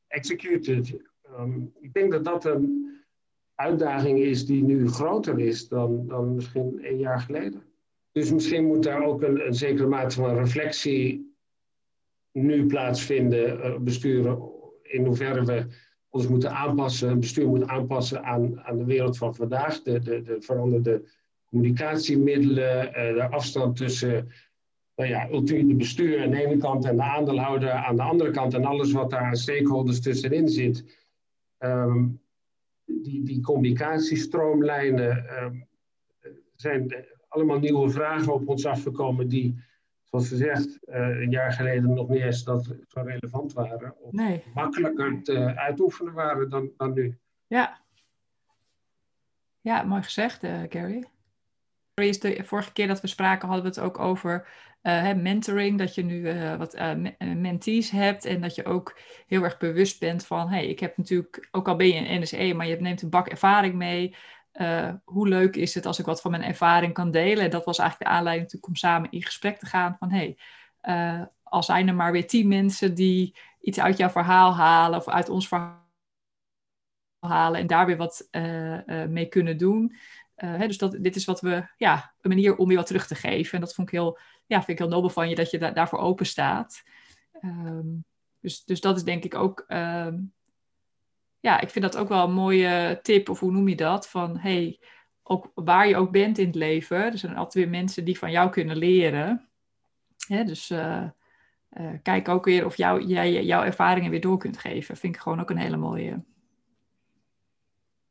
executed? 0.07 1.10
Um, 1.39 1.73
ik 1.81 1.93
denk 1.93 2.13
dat 2.13 2.25
dat 2.25 2.45
een 2.45 2.91
uitdaging 3.55 4.19
is 4.19 4.47
die 4.47 4.63
nu 4.63 4.89
groter 4.89 5.39
is 5.39 5.69
dan, 5.69 6.07
dan 6.07 6.35
misschien 6.35 6.79
een 6.83 6.99
jaar 6.99 7.21
geleden. 7.21 7.63
Dus 8.13 8.33
misschien 8.33 8.67
moet 8.67 8.83
daar 8.83 9.05
ook 9.05 9.23
een, 9.23 9.47
een 9.47 9.55
zekere 9.55 9.87
mate 9.87 10.15
van 10.15 10.37
reflectie 10.37 11.35
nu 12.33 12.67
plaatsvinden, 12.67 13.59
uh, 13.59 13.79
besturen, 13.79 14.39
in 14.83 15.05
hoeverre 15.05 15.45
we 15.45 15.67
ons 16.09 16.29
moeten 16.29 16.51
aanpassen, 16.51 17.21
bestuur 17.21 17.49
moet 17.49 17.67
aanpassen 17.67 18.25
aan, 18.25 18.61
aan 18.61 18.79
de 18.79 18.85
wereld 18.85 19.19
van 19.19 19.35
vandaag, 19.35 19.83
de, 19.83 19.99
de, 19.99 20.23
de 20.23 20.37
veranderde 20.41 21.03
communicatiemiddelen, 21.45 22.87
uh, 22.87 22.93
de 22.93 23.29
afstand 23.31 23.77
tussen 23.77 24.29
nou 24.97 25.09
ja, 25.09 25.31
ultieme 25.31 25.75
bestuur 25.75 26.23
aan 26.23 26.31
de 26.31 26.47
ene 26.47 26.57
kant 26.57 26.85
en 26.85 26.97
de 26.97 27.03
aandeelhouder 27.03 27.71
aan 27.71 27.97
de 27.97 28.03
andere 28.03 28.31
kant 28.31 28.55
en 28.55 28.65
alles 28.65 28.93
wat 28.93 29.11
daar 29.11 29.21
aan 29.21 29.37
stakeholders 29.37 30.01
tussenin 30.01 30.49
zit. 30.49 31.00
Um, 31.65 32.21
die, 32.85 33.23
die 33.23 33.41
communicatiestroomlijnen 33.41 35.43
um, 35.43 35.67
zijn 36.55 37.07
allemaal 37.29 37.59
nieuwe 37.59 37.91
vragen 37.91 38.33
op 38.33 38.49
ons 38.49 38.67
afgekomen 38.67 39.29
die, 39.29 39.65
zoals 40.03 40.29
gezegd, 40.29 40.79
uh, 40.85 40.97
een 40.97 41.31
jaar 41.31 41.53
geleden 41.53 41.95
nog 41.95 42.09
niet 42.09 42.23
eens 42.23 42.45
dat 42.45 42.77
zo 42.87 43.01
relevant 43.01 43.53
waren. 43.53 43.95
Of 44.01 44.13
nee. 44.13 44.45
makkelijker 44.55 45.23
te 45.23 45.57
uitoefenen 45.57 46.13
waren 46.13 46.51
dan, 46.51 46.71
dan 46.77 46.93
nu. 46.93 47.19
Ja. 47.47 47.81
Ja, 49.61 49.83
mooi 49.83 50.03
gezegd, 50.03 50.45
uh, 50.45 50.63
Gary. 50.69 51.05
De 51.95 52.43
vorige 52.45 52.73
keer 52.73 52.87
dat 52.87 53.01
we 53.01 53.07
spraken 53.07 53.49
hadden 53.49 53.65
we 53.65 53.81
het 53.81 53.87
ook 53.87 53.99
over 53.99 54.49
uh, 54.83 55.13
mentoring. 55.13 55.79
Dat 55.79 55.95
je 55.95 56.05
nu 56.05 56.21
uh, 56.21 56.57
wat 56.57 56.75
uh, 56.75 56.93
mentees 57.19 57.91
hebt 57.91 58.25
en 58.25 58.41
dat 58.41 58.55
je 58.55 58.65
ook 58.65 58.99
heel 59.27 59.43
erg 59.43 59.59
bewust 59.59 60.01
bent 60.01 60.27
van... 60.27 60.49
hey, 60.49 60.67
ik 60.67 60.81
heb 60.81 60.97
natuurlijk, 60.97 61.49
ook 61.51 61.69
al 61.69 61.77
ben 61.77 61.87
je 61.87 61.95
een 61.95 62.21
NSE, 62.21 62.53
maar 62.55 62.67
je 62.67 62.77
neemt 62.77 63.03
een 63.03 63.11
bak 63.11 63.29
ervaring 63.29 63.75
mee... 63.75 64.15
Hoe 65.05 65.29
leuk 65.29 65.57
is 65.57 65.75
het 65.75 65.87
als 65.87 65.99
ik 65.99 66.05
wat 66.05 66.21
van 66.21 66.31
mijn 66.31 66.43
ervaring 66.43 66.93
kan 66.93 67.11
delen? 67.11 67.45
En 67.45 67.51
dat 67.51 67.65
was 67.65 67.79
eigenlijk 67.79 68.11
de 68.11 68.17
aanleiding 68.17 68.63
om 68.65 68.77
samen 68.77 69.11
in 69.11 69.23
gesprek 69.23 69.59
te 69.59 69.67
gaan 69.67 69.97
van 69.99 70.11
hey, 70.11 70.39
uh, 70.83 71.23
al 71.43 71.63
zijn 71.63 71.89
er 71.89 71.95
maar 71.95 72.13
weer 72.13 72.27
tien 72.27 72.49
mensen 72.49 72.95
die 72.95 73.37
iets 73.61 73.81
uit 73.81 73.97
jouw 73.97 74.09
verhaal 74.09 74.55
halen 74.55 74.99
of 74.99 75.09
uit 75.09 75.29
ons 75.29 75.49
verhaal 75.49 75.89
halen 77.27 77.61
en 77.61 77.67
daar 77.67 77.87
weer 77.87 77.97
wat 77.97 78.29
mee 79.09 79.27
kunnen 79.29 79.57
doen. 79.57 79.97
Hè, 80.47 80.67
dus 80.67 80.79
dat, 80.79 80.97
dit 81.01 81.17
is 81.17 81.25
wat 81.25 81.41
we, 81.41 81.65
ja, 81.77 82.15
een 82.21 82.31
manier 82.31 82.57
om 82.57 82.71
je 82.71 82.77
wat 82.77 82.87
terug 82.87 83.07
te 83.07 83.15
geven. 83.15 83.55
En 83.55 83.61
dat 83.61 83.75
vond 83.75 83.89
ik 83.89 83.95
heel, 83.95 84.19
ja, 84.47 84.57
vind 84.57 84.69
ik 84.69 84.79
heel 84.79 84.89
nobel 84.89 85.11
van 85.11 85.29
je 85.29 85.35
dat 85.35 85.51
je 85.51 85.59
da 85.59 85.71
daarvoor 85.71 85.99
open 85.99 86.27
staat. 86.27 86.83
Ehm, 87.41 87.87
dus, 88.41 88.65
dus 88.65 88.81
dat 88.81 88.97
is 88.97 89.05
denk 89.05 89.25
ik 89.25 89.35
ook, 89.35 89.65
ehm, 89.67 90.19
ja, 91.41 91.61
ik 91.61 91.71
vind 91.71 91.85
dat 91.85 91.97
ook 91.97 92.09
wel 92.09 92.25
een 92.25 92.33
mooie 92.33 92.99
tip, 93.03 93.29
of 93.29 93.41
hoe 93.41 93.53
noem 93.53 93.69
je 93.69 93.77
dat? 93.77 94.09
Van 94.09 94.39
hey, 94.39 94.81
ook 95.23 95.51
waar 95.55 95.89
je 95.89 95.97
ook 95.97 96.11
bent 96.11 96.39
in 96.39 96.47
het 96.47 96.55
leven, 96.55 96.97
er 96.97 97.19
zijn 97.19 97.37
altijd 97.37 97.65
weer 97.65 97.69
mensen 97.69 98.05
die 98.05 98.19
van 98.19 98.31
jou 98.31 98.51
kunnen 98.51 98.77
leren. 98.77 99.49
Hè, 100.27 100.45
dus 100.45 100.71
uh, 100.71 101.09
uh, 101.71 101.91
kijk 102.03 102.29
ook 102.29 102.45
weer 102.45 102.65
of 102.65 102.77
jou, 102.77 103.05
jij 103.05 103.45
jouw 103.45 103.63
ervaringen 103.63 104.11
weer 104.11 104.21
door 104.21 104.39
kunt 104.39 104.59
geven. 104.59 104.97
Vind 104.97 105.15
ik 105.15 105.21
gewoon 105.21 105.41
ook 105.41 105.51
een 105.51 105.57
hele 105.57 105.77
mooie. 105.77 106.25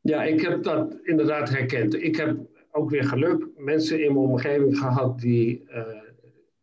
Ja, 0.10 0.24
ik 0.24 0.42
heb 0.42 0.64
dat 0.64 1.00
inderdaad 1.04 1.50
herkend. 1.50 1.94
Ik 2.02 2.16
heb 2.16 2.38
ook 2.72 2.90
weer 2.90 3.04
geluk 3.04 3.48
mensen 3.58 4.04
in 4.04 4.14
mijn 4.14 4.26
omgeving 4.26 4.78
gehad 4.78 5.20
die 5.20 5.64
uh, 5.70 5.84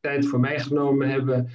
tijd 0.00 0.26
voor 0.26 0.40
mij 0.40 0.60
genomen 0.60 1.08
hebben. 1.08 1.48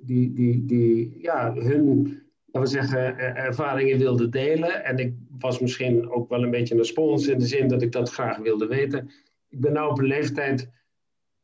die, 0.00 0.32
die, 0.32 0.64
die 0.64 1.20
ja, 1.20 1.54
hun, 1.54 2.22
we 2.46 2.66
zeggen, 2.66 3.18
ervaringen 3.36 3.98
wilden 3.98 4.30
delen. 4.30 4.84
En 4.84 4.98
ik 4.98 5.14
was 5.38 5.60
misschien 5.60 6.10
ook 6.10 6.28
wel 6.28 6.42
een 6.42 6.50
beetje 6.50 6.76
een 6.76 6.84
spons 6.84 7.26
in 7.26 7.38
de 7.38 7.46
zin 7.46 7.68
dat 7.68 7.82
ik 7.82 7.92
dat 7.92 8.10
graag 8.10 8.36
wilde 8.36 8.66
weten. 8.66 9.10
Ik 9.48 9.60
ben 9.60 9.72
nu 9.72 9.80
op 9.80 9.98
een 9.98 10.04
leeftijd 10.04 10.70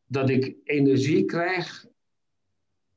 dat 0.07 0.31
ik 0.31 0.57
energie 0.65 1.25
krijg 1.25 1.87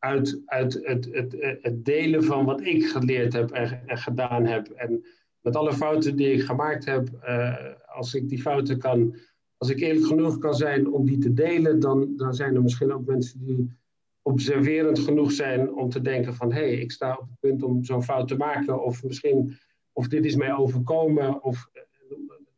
uit, 0.01 0.41
uit 0.45 0.79
het, 0.83 1.07
het, 1.11 1.35
het 1.61 1.85
delen 1.85 2.23
van 2.23 2.45
wat 2.45 2.61
ik 2.61 2.85
geleerd 2.85 3.33
heb 3.33 3.51
en, 3.51 3.81
gedaan 3.85 4.45
heb. 4.45 4.67
En 4.67 5.05
met 5.41 5.55
alle 5.55 5.73
fouten 5.73 6.15
die 6.15 6.31
ik 6.31 6.41
gemaakt 6.41 6.85
heb, 6.85 7.09
uh, 7.23 7.55
als 7.85 8.13
ik 8.13 8.29
die 8.29 8.41
fouten 8.41 8.79
kan, 8.79 9.15
als 9.57 9.69
ik 9.69 9.79
eerlijk 9.79 10.05
genoeg 10.05 10.37
kan 10.37 10.53
zijn 10.53 10.91
om 10.91 11.05
die 11.05 11.17
te 11.17 11.33
delen, 11.33 11.79
dan, 11.79 12.13
dan 12.17 12.33
zijn 12.33 12.55
er 12.55 12.61
misschien 12.61 12.93
ook 12.93 13.05
mensen 13.05 13.45
die 13.45 13.79
observerend 14.21 14.99
genoeg 14.99 15.31
zijn 15.31 15.73
om 15.73 15.89
te 15.89 16.01
denken 16.01 16.33
van 16.33 16.51
hé, 16.51 16.59
hey, 16.59 16.73
ik 16.73 16.91
sta 16.91 17.11
op 17.11 17.27
het 17.29 17.39
punt 17.39 17.63
om 17.63 17.83
zo'n 17.83 18.03
fout 18.03 18.27
te 18.27 18.37
maken. 18.37 18.83
Of 18.83 19.03
misschien, 19.03 19.57
of 19.91 20.07
dit 20.07 20.25
is 20.25 20.35
mij 20.35 20.53
overkomen. 20.53 21.43
Of 21.43 21.69
uh, 21.73 21.81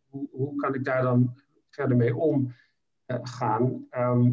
hoe, 0.05 0.27
hoe 0.31 0.55
kan 0.55 0.73
ik 0.73 0.83
daar 0.83 1.01
dan 1.01 1.35
verder 1.69 1.97
mee 1.97 2.15
om? 2.15 2.53
Eh, 3.05 3.19
gaan. 3.21 3.85
Ehm, 3.89 4.31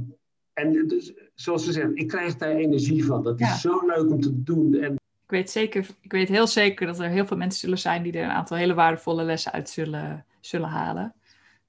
en 0.52 0.86
dus, 0.86 1.14
zoals 1.40 1.64
ze 1.64 1.72
zeggen, 1.72 1.96
ik 1.96 2.08
krijg 2.08 2.36
daar 2.36 2.50
energie 2.50 3.04
van. 3.04 3.22
Dat 3.22 3.40
is 3.40 3.60
zo 3.60 3.86
leuk 3.86 4.10
om 4.10 4.20
te 4.20 4.42
doen. 4.42 4.74
En... 4.74 4.92
Ik, 4.92 5.30
weet 5.36 5.50
zeker, 5.50 5.86
ik 6.00 6.12
weet 6.12 6.28
heel 6.28 6.46
zeker 6.46 6.86
dat 6.86 6.98
er 6.98 7.08
heel 7.08 7.26
veel 7.26 7.36
mensen 7.36 7.60
zullen 7.60 7.78
zijn 7.78 8.02
die 8.02 8.12
er 8.12 8.24
een 8.24 8.30
aantal 8.30 8.56
hele 8.56 8.74
waardevolle 8.74 9.24
lessen 9.24 9.52
uit 9.52 9.70
zullen, 9.70 10.26
zullen 10.40 10.68
halen. 10.68 11.14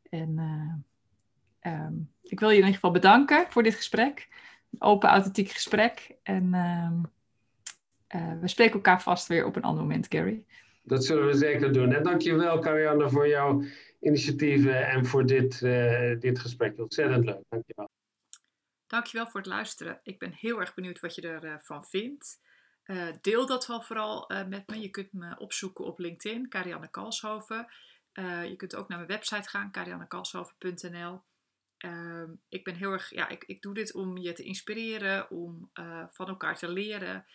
En 0.09 0.29
uh, 1.63 1.73
um, 1.73 2.09
ik 2.23 2.39
wil 2.39 2.49
je 2.49 2.55
in 2.55 2.59
ieder 2.59 2.75
geval 2.75 2.91
bedanken 2.91 3.45
voor 3.49 3.63
dit 3.63 3.75
gesprek. 3.75 4.27
Een 4.71 4.81
open, 4.81 5.09
authentiek 5.09 5.49
gesprek. 5.49 6.15
En 6.23 6.53
um, 6.53 7.05
uh, 8.15 8.39
we 8.41 8.47
spreken 8.47 8.73
elkaar 8.73 9.01
vast 9.01 9.27
weer 9.27 9.45
op 9.45 9.55
een 9.55 9.63
ander 9.63 9.83
moment, 9.83 10.05
Gary. 10.09 10.43
Dat 10.83 11.05
zullen 11.05 11.27
we 11.27 11.33
zeker 11.33 11.73
doen. 11.73 11.93
En 11.93 12.03
dankjewel, 12.03 12.59
Karianne, 12.59 13.09
voor 13.09 13.27
jouw 13.27 13.63
initiatieven 14.01 14.87
en 14.87 15.05
voor 15.05 15.25
dit, 15.25 15.61
uh, 15.61 16.19
dit 16.19 16.39
gesprek. 16.39 16.79
Ontzettend 16.79 17.25
leuk. 17.25 17.41
Dankjewel. 17.49 17.90
Dankjewel 18.91 19.27
voor 19.27 19.39
het 19.39 19.49
luisteren. 19.49 19.99
Ik 20.03 20.19
ben 20.19 20.33
heel 20.33 20.59
erg 20.59 20.73
benieuwd 20.73 20.99
wat 20.99 21.15
je 21.15 21.21
ervan 21.21 21.85
vindt. 21.85 22.41
Uh, 22.85 23.07
deel 23.21 23.45
dat 23.45 23.67
wel 23.67 23.81
vooral 23.81 24.31
met 24.47 24.67
me. 24.67 24.79
Je 24.79 24.89
kunt 24.89 25.13
me 25.13 25.37
opzoeken 25.37 25.85
op 25.85 25.99
LinkedIn, 25.99 26.49
Karianne 26.49 26.89
Kalshoven. 26.89 27.67
je 28.13 28.53
kunt 28.57 28.75
ook 28.75 28.87
naar 28.87 28.97
mijn 28.97 29.09
website 29.09 29.49
gaan, 29.49 29.71
kariannekalshoven.nl. 29.71 31.21
Ehm, 31.77 32.31
ik 32.49 32.63
ben 32.63 32.75
heel 32.75 32.91
erg, 32.91 33.09
ja, 33.09 33.27
ik, 33.27 33.43
ik 33.43 33.61
doe 33.61 33.73
dit 33.73 33.93
om 33.93 34.17
je 34.17 34.33
te 34.33 34.43
inspireren, 34.43 35.29
om 35.29 35.69
van 36.11 36.27
elkaar 36.27 36.57
te 36.57 36.69
leren. 36.69 37.25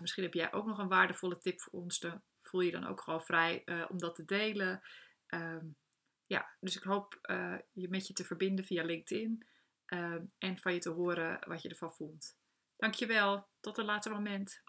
misschien 0.00 0.22
heb 0.24 0.34
jij 0.34 0.52
ook 0.52 0.66
nog 0.66 0.78
een 0.78 0.88
waardevolle 0.88 1.38
tip 1.38 1.60
voor 1.60 1.72
ons. 1.72 1.98
Dan 1.98 2.22
voel 2.42 2.60
je 2.60 2.70
dan 2.70 2.86
ook 2.86 3.00
gewoon 3.00 3.24
vrij 3.24 3.64
om 3.88 3.98
dat 3.98 4.14
te 4.14 4.24
delen. 4.24 4.82
Um, 5.28 5.76
ja, 6.26 6.50
dus 6.60 6.76
ik 6.76 6.82
hoop 6.82 7.18
je 7.72 7.88
met 7.88 8.06
je 8.06 8.12
te 8.12 8.24
verbinden 8.24 8.64
via 8.64 8.84
LinkedIn 8.84 9.44
en 10.38 10.58
van 10.58 10.72
je 10.72 10.78
te 10.78 10.90
horen 10.90 11.48
wat 11.48 11.62
je 11.62 11.68
ervan 11.68 11.92
vond. 11.92 12.36
Dankjewel, 12.76 13.48
tot 13.60 13.78
een 13.78 13.84
later 13.84 14.12
moment. 14.12 14.62